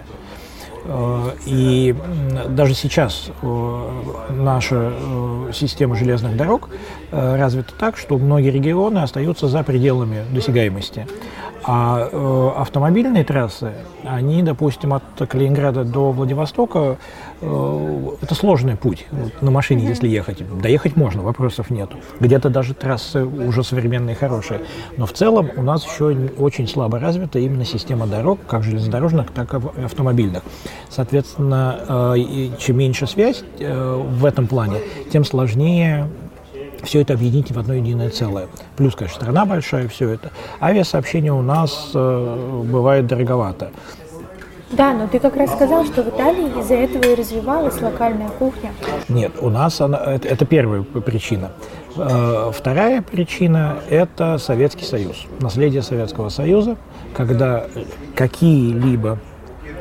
[0.88, 1.96] Э, и
[2.50, 3.90] даже сейчас э,
[4.30, 6.70] наша э, система железных дорог
[7.12, 11.08] развита так, что многие регионы остаются за пределами досягаемости.
[11.68, 13.74] А э, автомобильные трассы,
[14.04, 16.98] они, допустим, от Калининграда до Владивостока,
[17.42, 20.44] э, это сложный путь вот, на машине, если ехать.
[20.62, 21.90] Доехать можно, вопросов нет.
[22.20, 24.62] Где-то даже трассы уже современные, хорошие.
[24.98, 29.52] Но в целом у нас еще очень слабо развита именно система дорог, как железнодорожных, так
[29.56, 30.44] и автомобильных.
[30.90, 36.10] Соответственно, э, чем меньше связь э, в этом плане, тем сложнее
[36.84, 38.48] все это объединить в одно единое целое.
[38.76, 40.32] Плюс, конечно, страна большая, все это.
[40.62, 43.72] Авиасообщение у нас э, бывает дороговато.
[44.72, 48.72] Да, но ты как раз сказал, что в Италии из-за этого и развивалась локальная кухня.
[49.08, 51.52] Нет, у нас она, это, это первая причина.
[51.96, 56.78] Э, вторая причина– это Советский Союз, наследие Советского Союза,
[57.16, 57.66] когда
[58.16, 59.20] какие-либо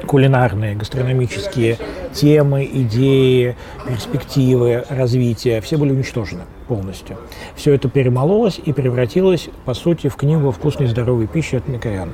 [0.06, 1.78] кулинарные, гастрономические
[2.12, 3.56] темы, идеи,
[3.88, 7.16] перспективы развития, все были уничтожены полностью.
[7.54, 12.12] Все это перемололось и превратилось, по сути, в книгу «Вкусной и здоровой пищи» от Микояна.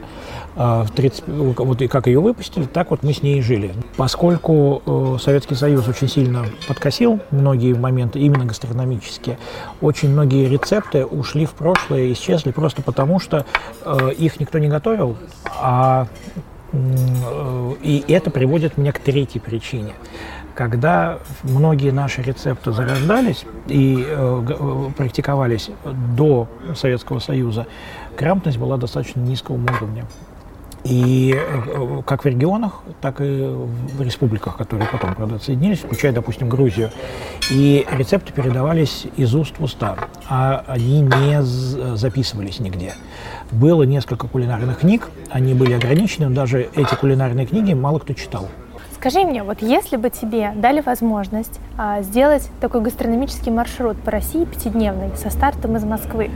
[0.56, 3.72] А, в 30, вот и как ее выпустили, так вот мы с ней и жили.
[3.96, 9.38] Поскольку э, Советский Союз очень сильно подкосил многие моменты, именно гастрономические,
[9.80, 13.46] очень многие рецепты ушли в прошлое, исчезли просто потому, что
[13.84, 16.08] э, их никто не готовил, а
[16.72, 19.94] Э, и это приводит меня к третьей причине.
[20.60, 25.70] Когда многие наши рецепты зарождались и э, э, практиковались
[26.14, 27.66] до Советского Союза,
[28.14, 30.04] грамотность была достаточно низкого уровня.
[30.84, 36.50] И э, как в регионах, так и в республиках, которые потом, правда, соединились, включая, допустим,
[36.50, 36.90] Грузию.
[37.50, 39.96] И рецепты передавались из уст в уста,
[40.28, 42.92] а они не записывались нигде.
[43.50, 48.50] Было несколько кулинарных книг, они были ограничены, даже эти кулинарные книги мало кто читал.
[49.00, 54.44] Скажи мне, вот если бы тебе дали возможность а, сделать такой гастрономический маршрут по России
[54.44, 56.30] пятидневный со стартом из Москвы,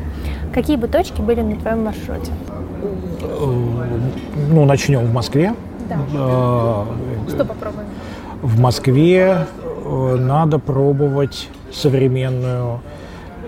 [0.55, 2.33] какие бы точки были на твоем маршруте?
[3.21, 5.55] Ну, начнем в Москве.
[5.91, 5.99] Да.
[6.15, 6.85] Э,
[7.29, 7.87] Что попробуем?
[8.41, 9.47] В Москве
[9.85, 12.81] э, надо пробовать современную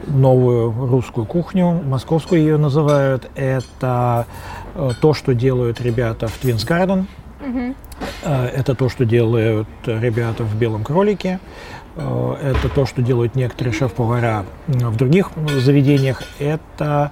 [0.09, 3.31] новую русскую кухню, московскую ее называют.
[3.35, 4.27] Это
[4.75, 7.07] э, то, что делают ребята в Twins Garden.
[7.47, 7.75] Угу.
[8.25, 11.39] Это то, что делают ребята в Белом кролике.
[11.97, 16.23] Это то, что делают некоторые шеф-повара в других заведениях.
[16.39, 17.11] Это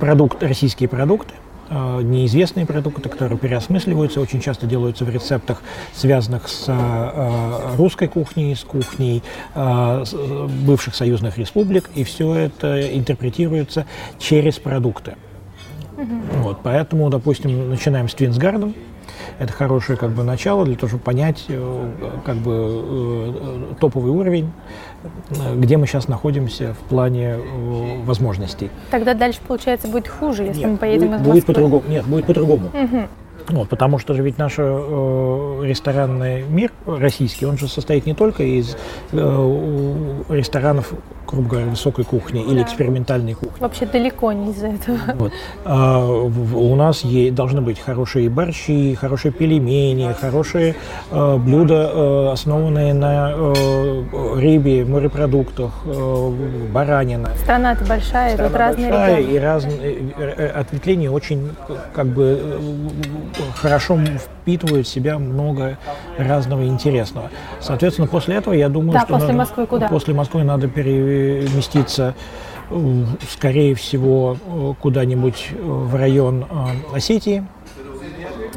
[0.00, 1.34] продукт, российские продукты.
[1.70, 5.62] Э, неизвестные продукты, которые переосмысливаются, очень часто делаются в рецептах,
[5.94, 9.22] связанных с э, русской кухней, с кухней
[9.54, 10.04] э,
[10.66, 13.86] бывших союзных республик, и все это интерпретируется
[14.18, 15.16] через продукты.
[15.98, 16.42] Угу.
[16.42, 18.74] Вот, поэтому, допустим, начинаем с Garden,
[19.38, 21.46] это хорошее как бы начало для того, чтобы понять
[22.24, 24.50] как бы топовый уровень
[25.54, 28.70] где мы сейчас находимся в плане э, возможностей.
[28.90, 31.32] Тогда дальше, получается, будет хуже, если нет, мы поедем будет, из Москвы?
[31.32, 31.84] Будет по-другому.
[31.88, 32.66] Нет, будет по-другому.
[32.66, 33.08] Угу.
[33.48, 38.42] Вот, потому что же ведь наш э, ресторанный мир российский, он же состоит не только
[38.42, 38.76] из
[39.12, 40.92] э, ресторанов
[41.28, 43.60] грубо говоря, высокой кухни или экспериментальной кухни.
[43.60, 44.98] Вообще далеко не из-за этого.
[45.14, 45.32] Вот.
[45.64, 50.74] А, у нас есть, должны быть хорошие борщи, хорошие пельмени, хорошие
[51.10, 56.32] а, блюда, а, основанные на а, рыбе, морепродуктах, а,
[56.72, 57.28] баранина.
[57.36, 61.50] Страна-то большая, Страна тут разные большая, и разные ответвления очень
[61.92, 62.58] как бы
[63.56, 65.78] хорошо впитывают в себя много
[66.16, 67.30] разного интересного.
[67.60, 69.88] Соответственно, после этого я думаю, да, что после надо, Москвы куда?
[69.88, 72.14] После Москвы надо переместиться
[73.30, 74.36] скорее всего,
[74.80, 77.46] куда-нибудь в район э, Осетии,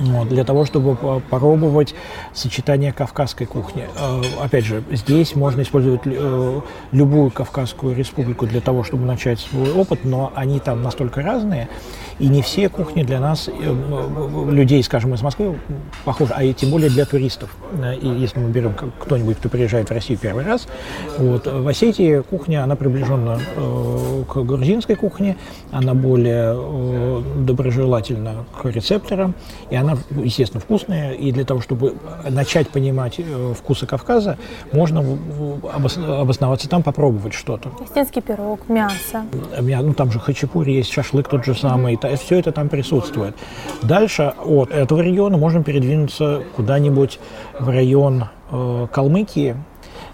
[0.01, 1.93] вот, для того, чтобы попробовать
[2.33, 3.87] сочетание кавказской кухни.
[3.95, 6.61] Э, опять же, здесь можно использовать э,
[6.91, 11.69] любую кавказскую республику для того, чтобы начать свой опыт, но они там настолько разные,
[12.19, 15.59] и не все кухни для нас, э, людей, скажем, из Москвы,
[16.03, 17.55] похожи, а и тем более для туристов.
[18.01, 20.67] И если мы берем кто-нибудь, кто приезжает в Россию первый раз,
[21.17, 23.39] вот, в Осетии кухня, она приближена
[24.27, 25.37] к грузинской кухне,
[25.71, 26.55] она более
[27.37, 29.35] доброжелательна к рецепторам,
[29.69, 29.90] и она,
[30.23, 31.95] естественно, вкусная, и для того, чтобы
[32.29, 34.37] начать понимать э, вкусы Кавказа,
[34.71, 35.03] можно
[35.73, 37.69] обосноваться там, попробовать что-то.
[37.83, 39.25] Остинский пирог, мясо.
[39.59, 42.17] Ну, там же хачапури есть, шашлык тот же самый, mm-hmm.
[42.17, 43.35] все это там присутствует.
[43.81, 47.19] Дальше от этого региона можно передвинуться куда-нибудь
[47.59, 49.55] в район э, Калмыкии,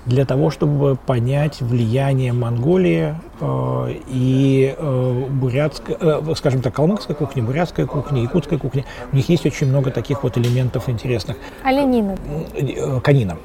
[0.08, 7.42] для того, чтобы понять влияние Монголии э, и э, бурятской, э, скажем так, калмыцкой кухни,
[7.42, 8.86] бурятской кухни, якутской кухни.
[9.12, 11.38] У них есть очень много таких вот элементов интересных.
[11.64, 12.16] Оленина.
[12.56, 13.38] Э, канина.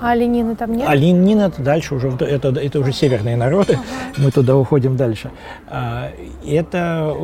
[0.00, 0.88] А оленины там нет?
[0.88, 3.82] Оленина это дальше уже, это, это уже северные народы, ага.
[4.16, 5.30] мы туда уходим дальше.
[5.68, 6.10] А,
[6.46, 7.14] это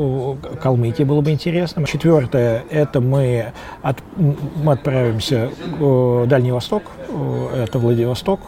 [0.62, 1.86] Калмыкия было бы интересно.
[1.86, 6.82] Четвертое, это мы, от, мы отправимся в Дальний Восток,
[7.54, 8.40] это Владивосток,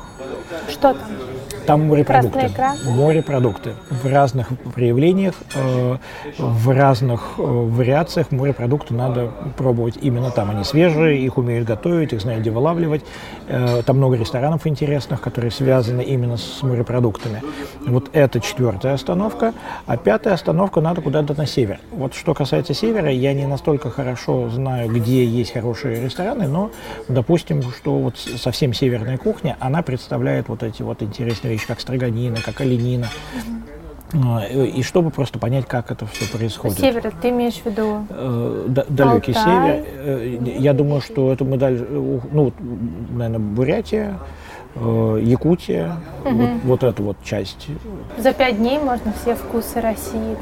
[0.69, 1.28] что там?
[1.69, 2.51] Там морепродукты.
[2.87, 5.99] Морепродукты в разных проявлениях, э,
[6.39, 10.51] в разных э, вариациях морепродукты надо пробовать именно там.
[10.51, 13.03] Они свежие, их умеют готовить, их знают где вылавливать.
[13.49, 17.43] Э, там много ресторанов интересных, которые связаны именно с морепродуктами.
[17.87, 19.53] Вот это четвертая остановка.
[19.85, 21.81] А пятая остановка надо куда-то на север.
[21.93, 26.71] Вот что касается севера, я не настолько хорошо знаю, где есть хорошие рестораны, но
[27.09, 32.39] допустим, что вот совсем северная кухня, она представляет вот эти вот интересные вещи, как строганина,
[32.45, 33.09] как оленина.
[34.13, 34.71] Mm-hmm.
[34.71, 36.79] И чтобы просто понять, как это все происходит.
[36.79, 38.07] Север, ты имеешь в виду?
[38.09, 39.45] Э, далекий Алтай.
[39.45, 39.85] север.
[39.99, 42.51] Э, я думаю, что это мы дальше, ну,
[43.11, 44.19] наверное, Бурятия,
[44.77, 46.37] э, Якутия, угу.
[46.37, 47.69] вот, вот эту вот часть.
[48.17, 50.39] За пять дней можно все вкусы России.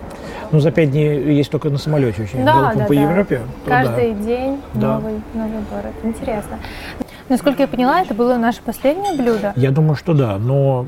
[0.53, 3.01] Ну, за пять дней есть только на самолете очень да, да, по да.
[3.01, 3.41] Европе.
[3.67, 4.23] Каждый да.
[4.23, 4.99] день да.
[5.01, 5.93] новый, новый город.
[6.05, 6.61] Интересно.
[7.29, 9.53] Насколько я поняла, это было наше последнее блюдо?
[9.57, 10.87] Я думаю, что да, но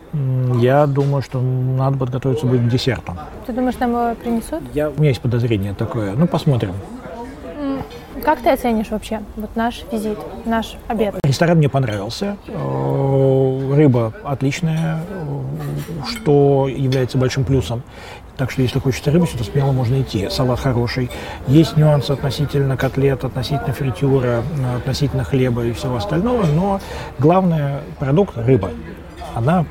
[0.60, 3.14] я думаю, что надо подготовиться будет к десерту.
[3.46, 4.62] Ты думаешь, нам его принесут?
[4.72, 6.14] Я, у меня есть подозрение такое.
[6.14, 6.74] Ну, посмотрим.
[8.24, 11.14] Как ты оценишь вообще вот наш визит, наш обед?
[11.22, 12.36] Ресторан мне понравился.
[12.48, 17.82] Э, рыба отличная, э, что является большим плюсом.
[18.38, 20.28] Так что, если хочется рыбы, то смело можно идти.
[20.30, 21.10] Салат хороший.
[21.48, 24.44] Есть нюансы относительно котлет, относительно фритюра,
[24.76, 26.80] относительно хлеба и всего остального, но
[27.18, 28.70] главный продукт– рыба.
[29.34, 29.66] Она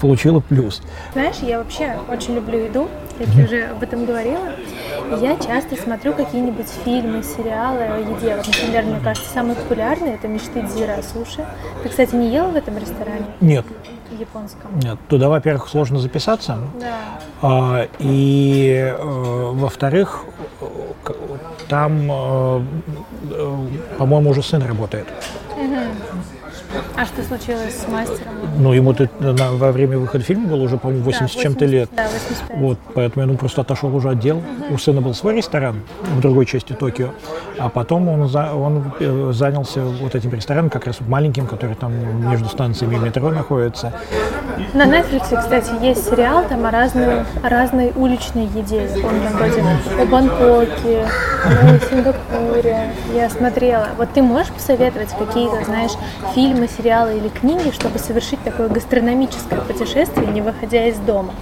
[0.00, 0.82] получила плюс.
[1.12, 2.88] Знаешь, я вообще очень люблю еду,
[3.20, 4.50] я тебе уже об этом говорила.
[5.20, 8.36] Я часто смотрю какие-нибудь фильмы, сериалы о еде.
[8.36, 11.44] Вот, например, мне кажется, самый популярный это «Мечты Дзира суши».
[11.82, 13.26] Ты, кстати, не ел в этом ресторане?
[13.42, 13.66] Нет
[14.10, 14.78] японском?
[14.78, 16.58] Нет, туда, во-первых, сложно записаться.
[16.80, 16.98] Да.
[17.42, 20.24] А, и, э, во-вторых,
[21.68, 22.62] там, э,
[23.30, 23.66] э,
[23.98, 25.06] по-моему, уже сын работает.
[25.56, 26.15] Угу.
[26.96, 28.34] А что случилось с мастером?
[28.58, 31.90] Ну, ему ты на, во время выхода фильма было уже, по-моему, 80 да, чем-то лет.
[31.94, 32.58] Да, 85.
[32.58, 34.38] Вот, поэтому он просто отошел уже от дел.
[34.38, 34.74] Угу.
[34.74, 35.82] У сына был свой ресторан
[36.14, 37.10] в другой части Токио,
[37.58, 41.92] а потом он, за, он э, занялся вот этим рестораном, как раз маленьким, который там
[42.28, 43.92] между станциями метро находится.
[44.72, 48.88] На Netflix, кстати, есть сериал там о разной, о разной уличной еде.
[48.94, 49.62] Я помню, там вроде
[50.00, 51.06] о Бангкоке,
[51.44, 52.90] о Сингапуре.
[53.14, 53.88] Я смотрела.
[53.98, 55.92] Вот ты можешь посоветовать какие-то, знаешь,
[56.34, 61.34] фильмы, сериалы или книги, чтобы совершить такое гастрономическое путешествие, не выходя из дома?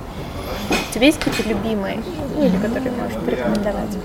[0.90, 1.98] У тебя есть какие-то любимые,
[2.36, 3.98] ну, или которые можешь порекомендовать?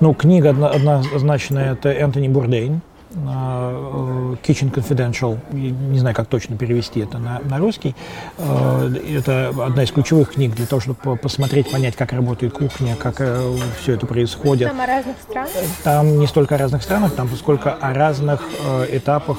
[0.00, 2.80] Ну, книга однозначная– это Энтони Бурдейн.
[3.10, 7.96] Э, Kitchen Confidential, не знаю, как точно перевести это на, на русский.
[8.36, 13.16] Э, это одна из ключевых книг для того, чтобы посмотреть, понять, как работает кухня, как
[13.20, 14.68] э, все это происходит.
[14.68, 15.50] Там о разных странах?
[15.82, 18.42] Там не столько о разных странах, там сколько о разных
[18.90, 19.38] этапах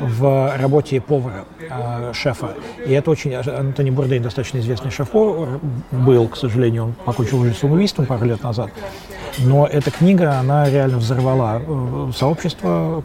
[0.00, 1.44] в работе повара,
[2.12, 2.54] шефа.
[2.84, 3.34] И это очень...
[3.34, 5.60] Антони Бурдейн достаточно известный шеф-повар
[5.90, 8.70] был, к сожалению, он покончил жизнь самоубийством пару лет назад.
[9.38, 13.02] Но эта книга, она реально взорвала э, сообщество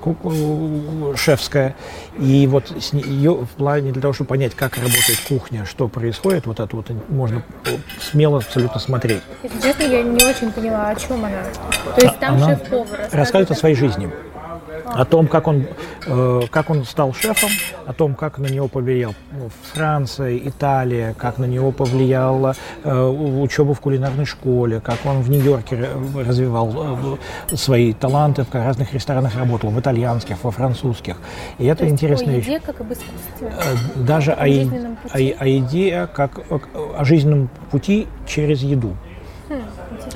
[1.15, 1.75] шефское.
[2.17, 6.59] И вот ее в плане для того, чтобы понять, как работает кухня, что происходит, вот
[6.59, 7.43] это вот можно
[7.99, 9.21] смело абсолютно смотреть.
[9.43, 11.43] Если честно, я не очень поняла, о чем она.
[11.95, 14.09] То есть там она шеф-повар рассказывает о своей жизни
[14.85, 15.65] о том, как он,
[16.05, 17.49] э, как он стал шефом,
[17.85, 23.73] о том, как на него повлиял ну, Франция, Италия, как на него повлияла э, учеба
[23.73, 27.17] в кулинарной школе, как он в Нью-Йорке развивал
[27.51, 31.17] э, свои таланты, в разных ресторанах работал, в итальянских, во французских.
[31.57, 32.61] И это интересная вещь.
[32.63, 33.51] как об искусстве.
[33.95, 34.47] Даже о, о,
[35.13, 38.95] о, о еде, как о жизненном пути через еду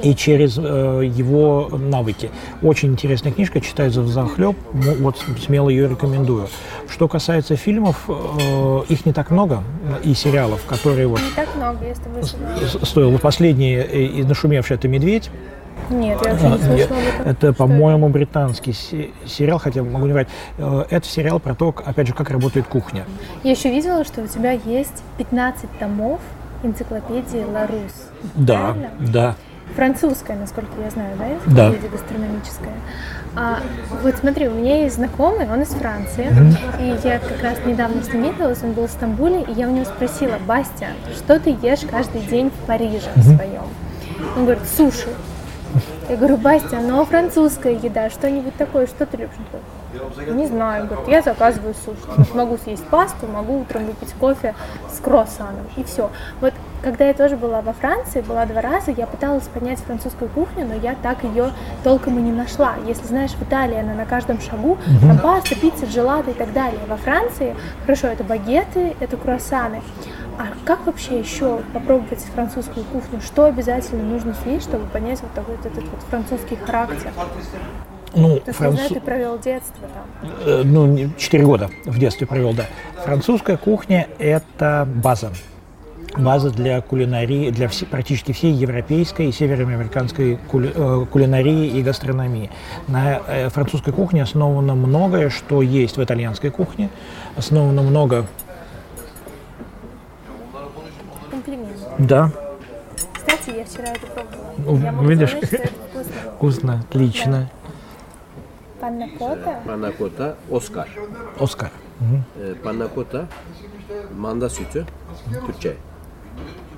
[0.04, 0.62] и через э,
[1.06, 2.30] его навыки.
[2.62, 6.48] Очень интересная книжка, читается в захлеб, вот смело ее рекомендую.
[6.88, 9.64] Что касается фильмов, э, их не так много,
[10.04, 11.22] и сериалов, которые вот...
[11.22, 12.24] Не так много, я с тобой
[12.84, 13.18] Стоило.
[13.18, 15.30] Последний, и нашумевший, это «Медведь».
[15.90, 17.28] Нет, я вообще не слышала об этом.
[17.28, 18.74] Это, по-моему, британский
[19.26, 20.28] сериал, хотя могу не врать.
[20.58, 23.06] Э, это сериал про то, опять же, как работает кухня.
[23.44, 26.20] Я еще видела, что у тебя есть 15 томов
[26.64, 28.10] энциклопедии Ларус.
[28.36, 28.92] Да, Правильно?
[29.00, 29.36] да
[29.76, 31.88] французская, насколько я знаю, да, да.
[31.88, 32.74] гастрономическая.
[33.36, 33.60] А,
[34.02, 37.04] вот смотри, у меня есть знакомый, он из Франции, mm-hmm.
[37.04, 39.72] и я как раз недавно с ним виделась, он был в Стамбуле, и я у
[39.72, 43.20] него спросила, Бастиан, что ты ешь каждый день в Париже mm-hmm.
[43.20, 43.64] в своем?
[44.36, 45.10] Он говорит, суши.
[46.10, 49.36] Я говорю, Бастиан, ну а французская еда, что-нибудь такое, что ты любишь?
[50.34, 52.34] Не знаю, говорит, я заказываю суши.
[52.34, 54.56] Могу съесть пасту, могу утром выпить кофе
[54.92, 56.10] с круассаном, и все.
[56.42, 60.66] Вот когда я тоже была во Франции, была два раза, я пыталась понять французскую кухню,
[60.66, 61.52] но я так ее
[61.84, 62.76] толком и не нашла.
[62.88, 66.80] Если знаешь, в Италии она на каждом шагу, там паста, пицца, джелаты и так далее.
[66.88, 69.82] Во Франции, хорошо, это багеты, это круассаны.
[70.38, 73.20] А как вообще еще попробовать французскую кухню?
[73.20, 77.12] Что обязательно нужно съесть, чтобы понять вот такой вот этот вот французский характер?
[78.16, 78.88] Ну, ты, француз...
[78.88, 80.32] знаю, ты провел детство там.
[80.46, 82.66] Э, ну, четыре года в детстве провел, да.
[83.04, 85.32] Французская кухня– это база
[86.18, 92.50] база для кулинарии, для все, практически всей европейской и североамериканской кули, э, кулинарии и гастрономии.
[92.88, 96.90] На э, французской кухне основано многое, что есть в итальянской кухне,
[97.38, 98.26] основано много...
[101.30, 101.70] Комплимент.
[102.00, 102.32] Да.
[103.14, 105.02] Кстати, я вчера это пробовала.
[105.02, 106.32] Я Видишь, сказать, вкусно.
[106.36, 107.50] вкусно, отлично.
[107.54, 107.59] Да.
[108.82, 109.64] Panakota.
[109.66, 110.90] Panakota, Oscar.
[111.40, 111.72] Oscar.
[112.00, 112.46] Hı-hı.
[112.46, 113.26] Ee, Panakota,
[114.20, 114.86] manda sütü,
[115.46, 115.70] Türkçe.
[115.70, 115.74] Ee,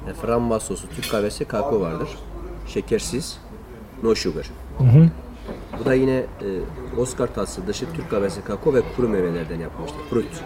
[0.08, 2.10] yani frambuaz sosu, Türk kahvesi, kakao vardır.
[2.68, 3.40] Şekersiz,
[4.04, 4.50] no sugar.
[4.78, 5.10] Hı-hı.
[5.80, 6.26] Bu da yine e,
[6.98, 10.02] Oscar tatlısı dışı Türk kahvesi, kakao ve kuru meyvelerden yapmıştır.
[10.10, 10.44] Fruit.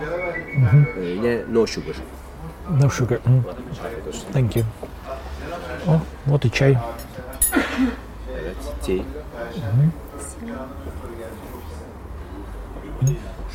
[0.99, 1.95] E, yine no sugar.
[2.81, 3.17] No sugar.
[3.17, 3.31] Hı.
[4.33, 4.65] Thank you.
[5.87, 6.77] Oh, what a çay.
[8.41, 8.95] evet, tea.
[8.95, 9.89] Hı-hı.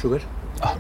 [0.03, 0.23] Sugar?
[0.61, 0.75] А,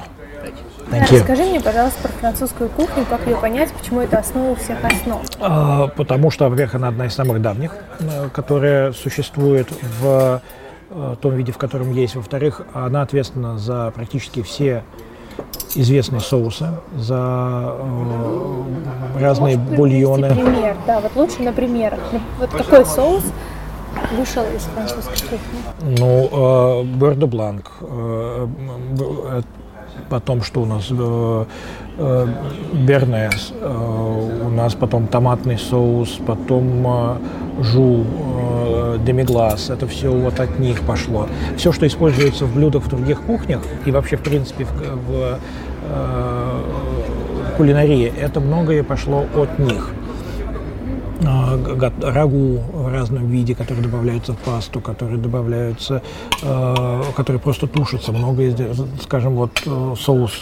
[0.90, 5.22] Расскажи мне, пожалуйста, про французскую кухню, как ее понять, почему это основа всех основ?
[5.38, 9.68] А, потому что, во-первых, она одна из самых давних, э, которая существует
[10.00, 10.42] в
[10.90, 12.16] э, том виде, в котором есть.
[12.16, 14.82] Во-вторых, она ответственна за практически все
[15.74, 20.34] известные соусы, за э, разные бульоны.
[20.34, 22.00] пример, да, вот лучше на примерах.
[22.38, 23.24] Вот какой соус
[24.16, 25.98] вышел из французской кухни?
[25.98, 28.48] Ну, э, Бердо Бланк, э,
[28.98, 29.42] э,
[30.08, 31.44] потом что у нас, э,
[31.98, 32.26] э,
[32.72, 37.16] бернес, э, у нас потом томатный соус, потом э,
[37.60, 41.28] жу, э, демиглас, это все вот от них пошло.
[41.56, 44.70] Все, что используется в блюдах в других кухнях и вообще, в принципе, в,
[45.06, 45.38] в
[45.84, 46.60] э,
[47.56, 49.90] кулинарии, это многое пошло от них.
[51.26, 51.58] А,
[52.02, 56.02] рагу в разном виде, которые добавляются в пасту, которые добавляются,
[56.42, 58.12] э, которые просто тушатся.
[58.12, 58.54] Много,
[59.02, 60.32] скажем, вот э, соус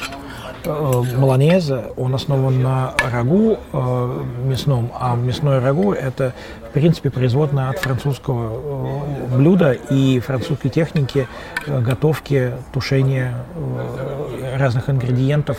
[0.64, 6.32] э, маланеза, он основан на рагу э, мясном, а мясное рагу это,
[6.70, 9.02] в принципе, производное от французского
[9.32, 11.26] э, блюда и французской техники
[11.66, 15.58] э, готовки, тушения э, разных ингредиентов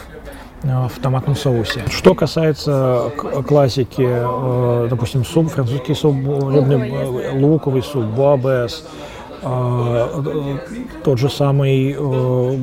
[0.63, 1.81] в томатном соусе.
[1.89, 3.11] Что касается
[3.47, 8.85] классики, э, допустим, суп, французский суп, рыбный, э, луковый суп, буабес,
[9.41, 10.57] э, э,
[11.03, 12.55] тот же самый э,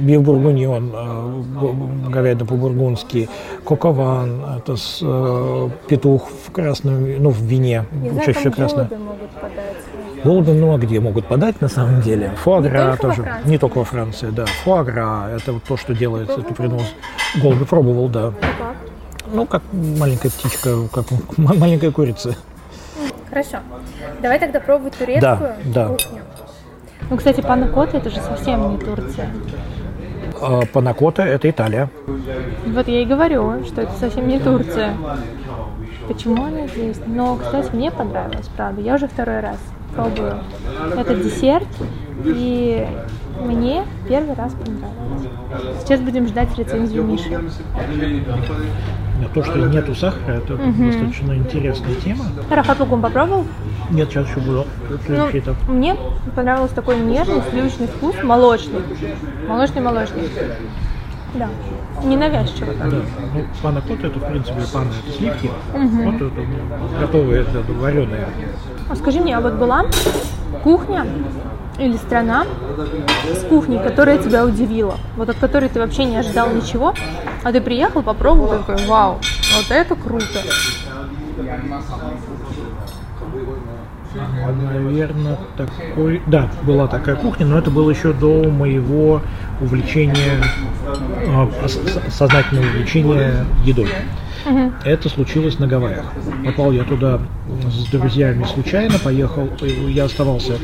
[0.00, 3.28] биф бургуньон, э, говядина по-бургундски,
[3.64, 7.84] кокован, это с, э, петух в красном, ну, в вине,
[8.24, 8.88] чаще красное.
[8.98, 9.63] могут подать.
[10.24, 12.30] Голуби много где могут подать на самом деле.
[12.42, 13.22] Фуагра во тоже.
[13.22, 13.50] Франции?
[13.50, 14.46] Не только во Франции, да.
[14.64, 16.94] Фуагра это вот то, что делается, это принос.
[17.42, 18.32] Голуби пробовал, да.
[18.40, 18.76] Как?
[19.32, 21.06] Ну, как маленькая птичка, как
[21.36, 22.36] маленькая курица.
[23.28, 23.58] Хорошо.
[24.22, 25.88] Давай тогда пробовать турецкую да.
[25.88, 26.22] кухню.
[27.10, 29.28] Ну, кстати, панакота это же совсем не Турция.
[30.40, 31.90] А Панакота это Италия.
[32.66, 34.94] Вот я и говорю, что это совсем не Турция.
[36.08, 36.98] Почему она здесь?
[37.06, 38.80] Но, кстати, мне понравилось, правда.
[38.80, 39.58] Я уже второй раз
[39.94, 40.34] пробую
[40.96, 41.66] этот десерт,
[42.24, 42.86] и
[43.44, 45.28] мне первый раз понравилось.
[45.82, 47.40] Сейчас будем ждать рецензию Миши.
[49.32, 52.24] То, что нету сахара, это достаточно интересная тема.
[52.50, 53.44] Рафат Лугум попробовал?
[53.90, 54.66] Нет, сейчас еще было
[55.08, 55.56] Ну, этап.
[55.68, 55.96] мне
[56.34, 58.80] понравился такой нежный сливочный вкус, молочный.
[59.48, 60.28] Молочный-молочный.
[61.34, 61.48] Да.
[62.04, 62.90] Ненавязчиво так.
[62.90, 62.96] Да,
[63.34, 65.50] ну, панакота это, в принципе, пана это сливки.
[65.72, 66.30] Вот это
[67.00, 68.26] готовые, это вареные.
[68.88, 69.84] А скажи мне, а вот была
[70.62, 71.06] кухня
[71.78, 72.46] или страна
[73.34, 76.94] с кухней, которая тебя удивила, вот от которой ты вообще не ожидал ничего,
[77.42, 79.18] а ты приехал, попробовал, такой, вау,
[79.56, 80.26] вот это круто.
[84.72, 86.22] Наверное, такой...
[86.26, 89.20] Да, была такая кухня, но это было еще до моего
[89.60, 90.40] увлечения,
[91.66, 93.88] с- сознательного увлечения едой.
[94.84, 96.12] Это случилось на Гавайях.
[96.44, 97.20] Попал я туда
[97.70, 99.48] с друзьями случайно, поехал,
[99.88, 100.54] я оставался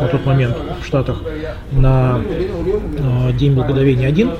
[0.00, 1.22] на тот момент в Штатах
[1.72, 4.30] на э, День Благодарения один,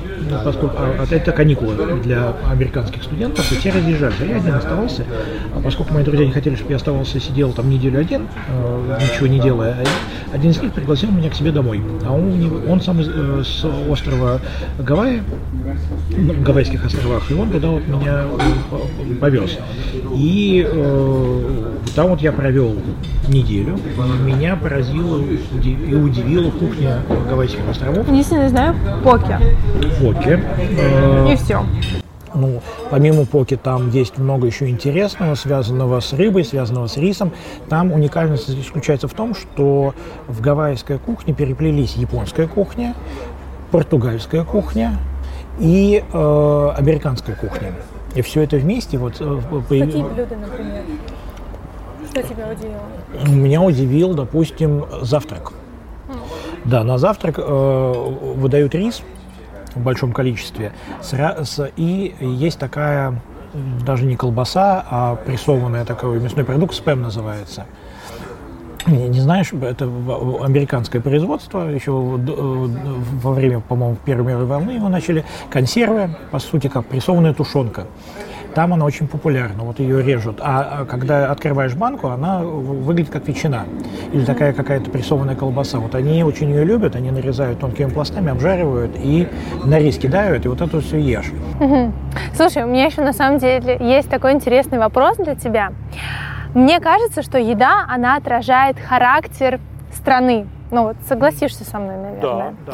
[0.43, 5.03] поскольку а, а это каникулы для американских студентов, и все разъезжались, а я один оставался,
[5.55, 9.27] а поскольку мои друзья не хотели, чтобы я оставался, сидел там неделю один, э, ничего
[9.27, 9.75] не делая,
[10.31, 13.07] а один из них пригласил меня к себе домой, а он, него- он сам из,
[13.09, 14.39] э, с острова
[14.79, 15.21] Гавайи,
[16.17, 18.23] ну, Гавайских островах, и он туда вот меня
[18.71, 19.57] э, повез.
[20.13, 21.41] И э,
[21.95, 22.75] там вот я провел
[23.27, 25.21] неделю, и меня поразила
[25.63, 26.99] и удивила кухня
[27.29, 28.07] Гавайских островов.
[28.09, 29.35] Единственное, знаю, поки.
[30.15, 30.39] Поки.
[30.77, 31.63] Э, И все.
[32.33, 37.31] ну, помимо поки там есть много еще интересного, связанного с рыбой, связанного с рисом.
[37.69, 39.93] Там уникальность заключается в том, что
[40.27, 42.95] в гавайской кухне переплелись японская кухня,
[43.71, 44.97] португальская кухня
[45.59, 47.73] и э, американская кухня.
[48.15, 49.23] И все это вместе вот э,
[49.69, 50.83] появ- блюда, например?
[52.09, 53.35] Что тебя удивило?
[53.35, 55.51] меня удивил, допустим, завтрак.
[56.63, 57.93] Да, на завтрак э,
[58.37, 59.01] выдают рис
[59.75, 60.71] в большом количестве,
[61.75, 63.21] и есть такая
[63.85, 67.65] даже не колбаса, а прессованная такой мясной продукт, спэм называется.
[68.87, 72.67] Не, знаешь, это американское производство, еще э,
[73.23, 77.87] во время, по-моему, Первой мировой войны его начали, консервы, по сути, как прессованная тушенка.
[78.55, 80.39] Там она очень популярна, вот ее режут.
[80.41, 83.65] А, а когда открываешь банку, она выглядит как ветчина.
[84.13, 85.79] Или такая какая-то прессованная колбаса.
[85.79, 89.27] Вот они очень ее любят, они нарезают тонкими пластами, обжаривают и
[89.65, 91.33] на рис кидают, и вот это все ешь.
[92.33, 95.73] Слушай, у меня еще на самом деле есть такой интересный вопрос для тебя.
[96.53, 99.59] Мне кажется, что еда, она отражает характер
[99.93, 100.47] страны.
[100.71, 102.55] Ну вот согласишься со мной, наверное.
[102.65, 102.73] да.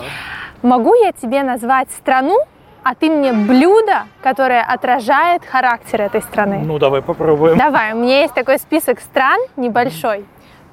[0.61, 2.37] Могу я тебе назвать страну,
[2.83, 6.61] а ты мне блюдо, которое отражает характер этой страны?
[6.63, 7.57] Ну, давай попробуем.
[7.57, 10.25] Давай, у меня есть такой список стран небольшой.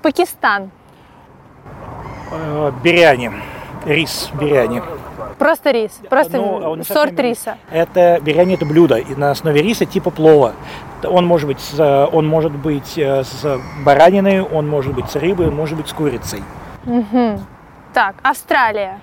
[0.03, 0.71] Пакистан.
[2.31, 3.31] Э, Биряни.
[3.85, 4.83] Рис биряни.
[5.39, 7.39] Просто рис, просто Ну, а сорт совсем рис.
[7.39, 7.59] риса.
[7.71, 10.53] Это биряни это блюдо и на основе риса типа плова.
[11.05, 15.47] Он может быть с, он может быть э, с бараниной, он может быть с рыбой,
[15.49, 16.43] он может быть с курицей.
[16.85, 17.47] Мгм.
[17.95, 18.99] Так, Австралия.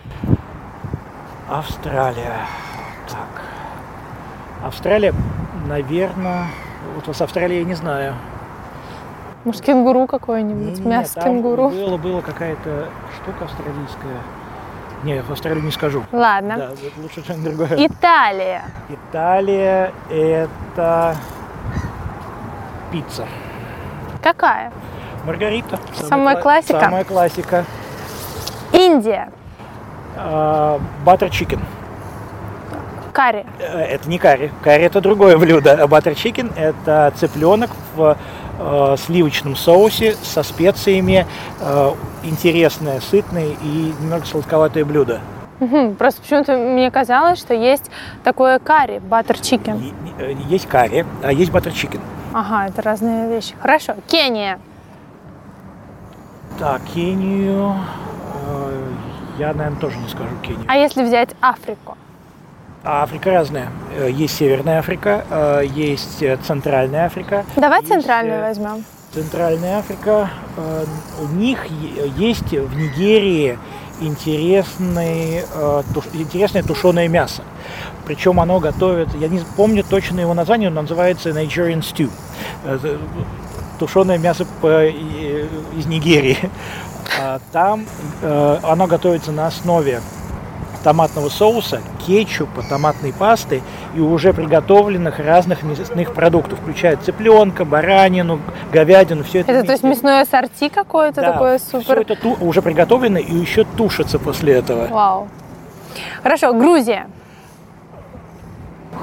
[1.49, 2.41] Австралия.
[3.09, 3.41] Так.
[4.63, 5.13] Австралия,
[5.67, 6.47] наверное,
[6.95, 8.15] вот с Австралией я не знаю.
[9.43, 11.69] Может, кенгуру какое-нибудь, Не-не-не, мясо там кенгуру.
[11.69, 14.17] Было, было какая-то штука австралийская.
[15.03, 16.03] Не, в Австралию не скажу.
[16.11, 16.57] Ладно.
[16.57, 17.85] Да, лучше что-нибудь другое.
[17.87, 18.63] Италия.
[18.89, 21.15] Италия– это
[22.91, 23.27] пицца.
[24.23, 24.71] Какая?
[25.25, 25.77] Маргарита.
[25.93, 26.79] Самая кла- классика?
[26.79, 27.65] Самая классика.
[28.71, 29.31] Индия.
[31.05, 31.59] Butter chicken.
[33.15, 33.45] Карри.
[33.59, 34.51] Это не карри.
[34.61, 35.87] Карри– это другое блюдо.
[35.87, 38.17] Butter chicken – это цыпленок в
[38.59, 41.25] э, сливочном соусе со специями.
[41.61, 41.91] Э,
[42.23, 45.21] интересное, сытное и немного сладковатое блюдо.
[45.97, 47.89] Просто почему-то мне казалось, что есть
[48.25, 49.77] такое карри, butter chicken.
[49.77, 52.01] И- э, Есть карри, а есть butter chicken.
[52.33, 53.53] Ага, это разные вещи.
[53.61, 53.93] Хорошо.
[54.07, 54.59] Кения.
[56.59, 57.75] Так, Кению.
[58.47, 58.89] э,
[59.39, 60.65] Я, наверное, тоже не скажу Кению.
[60.67, 61.97] А если взять Африку?
[62.85, 63.69] А Африка разная.
[63.97, 67.43] Э, Есть Северная Африка, э, есть э, Центральная Африка.
[67.55, 68.85] Давай есть, центральную возьмем.
[69.11, 70.29] Центральная Африка.
[71.21, 71.65] У них
[72.17, 73.57] есть в Нигерии
[74.01, 75.39] интересный,
[76.13, 77.43] интересное тушеное мясо.
[78.05, 82.11] Причем оно готовит, я не помню точно его название, но называется Nigerian Stew.
[83.79, 86.37] Тушеное мясо из Нигерии.
[87.17, 87.85] А Там
[88.21, 90.01] оно готовится на основе
[90.85, 93.63] томатного соуса, кетчупа, томатной пасты
[93.95, 98.39] и уже приготовленных разных мясных продуктов, включая цыпленка, баранину,
[98.71, 99.51] говядину, все это.
[99.51, 100.05] Это то есть вместе.
[100.05, 102.01] мясное ассорти какое-то Да, такое супер.
[102.01, 104.85] это ту- уже приготовлено и еще тушится после этого.
[104.87, 105.27] Вау.
[106.21, 107.07] Хорошо, Грузия.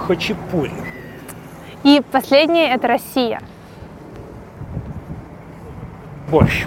[0.07, 0.71] Хачапури.
[1.83, 3.41] И последнее это Россия.
[6.31, 6.65] Борщ.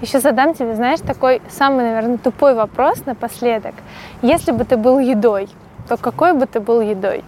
[0.00, 3.74] Еще задам тебе, знаешь, такой самый, наверное, тупой вопрос напоследок.
[4.22, 5.48] Если бы ты был едой,
[5.88, 7.22] то какой бы ты был едой?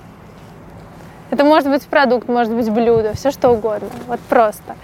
[1.31, 3.89] Это может быть продукт, может быть блюдо, все что угодно.
[4.07, 4.75] Вот просто.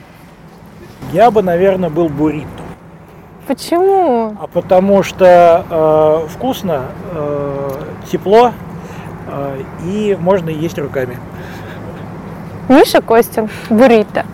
[1.13, 2.47] Я бы, наверное, был буррито.
[3.47, 4.37] Почему?
[4.39, 6.83] А потому что э, вкусно,
[7.13, 7.71] э,
[8.13, 8.53] тепло
[9.29, 11.17] э, и можно есть руками.
[12.69, 14.27] Миша Костин, буррито.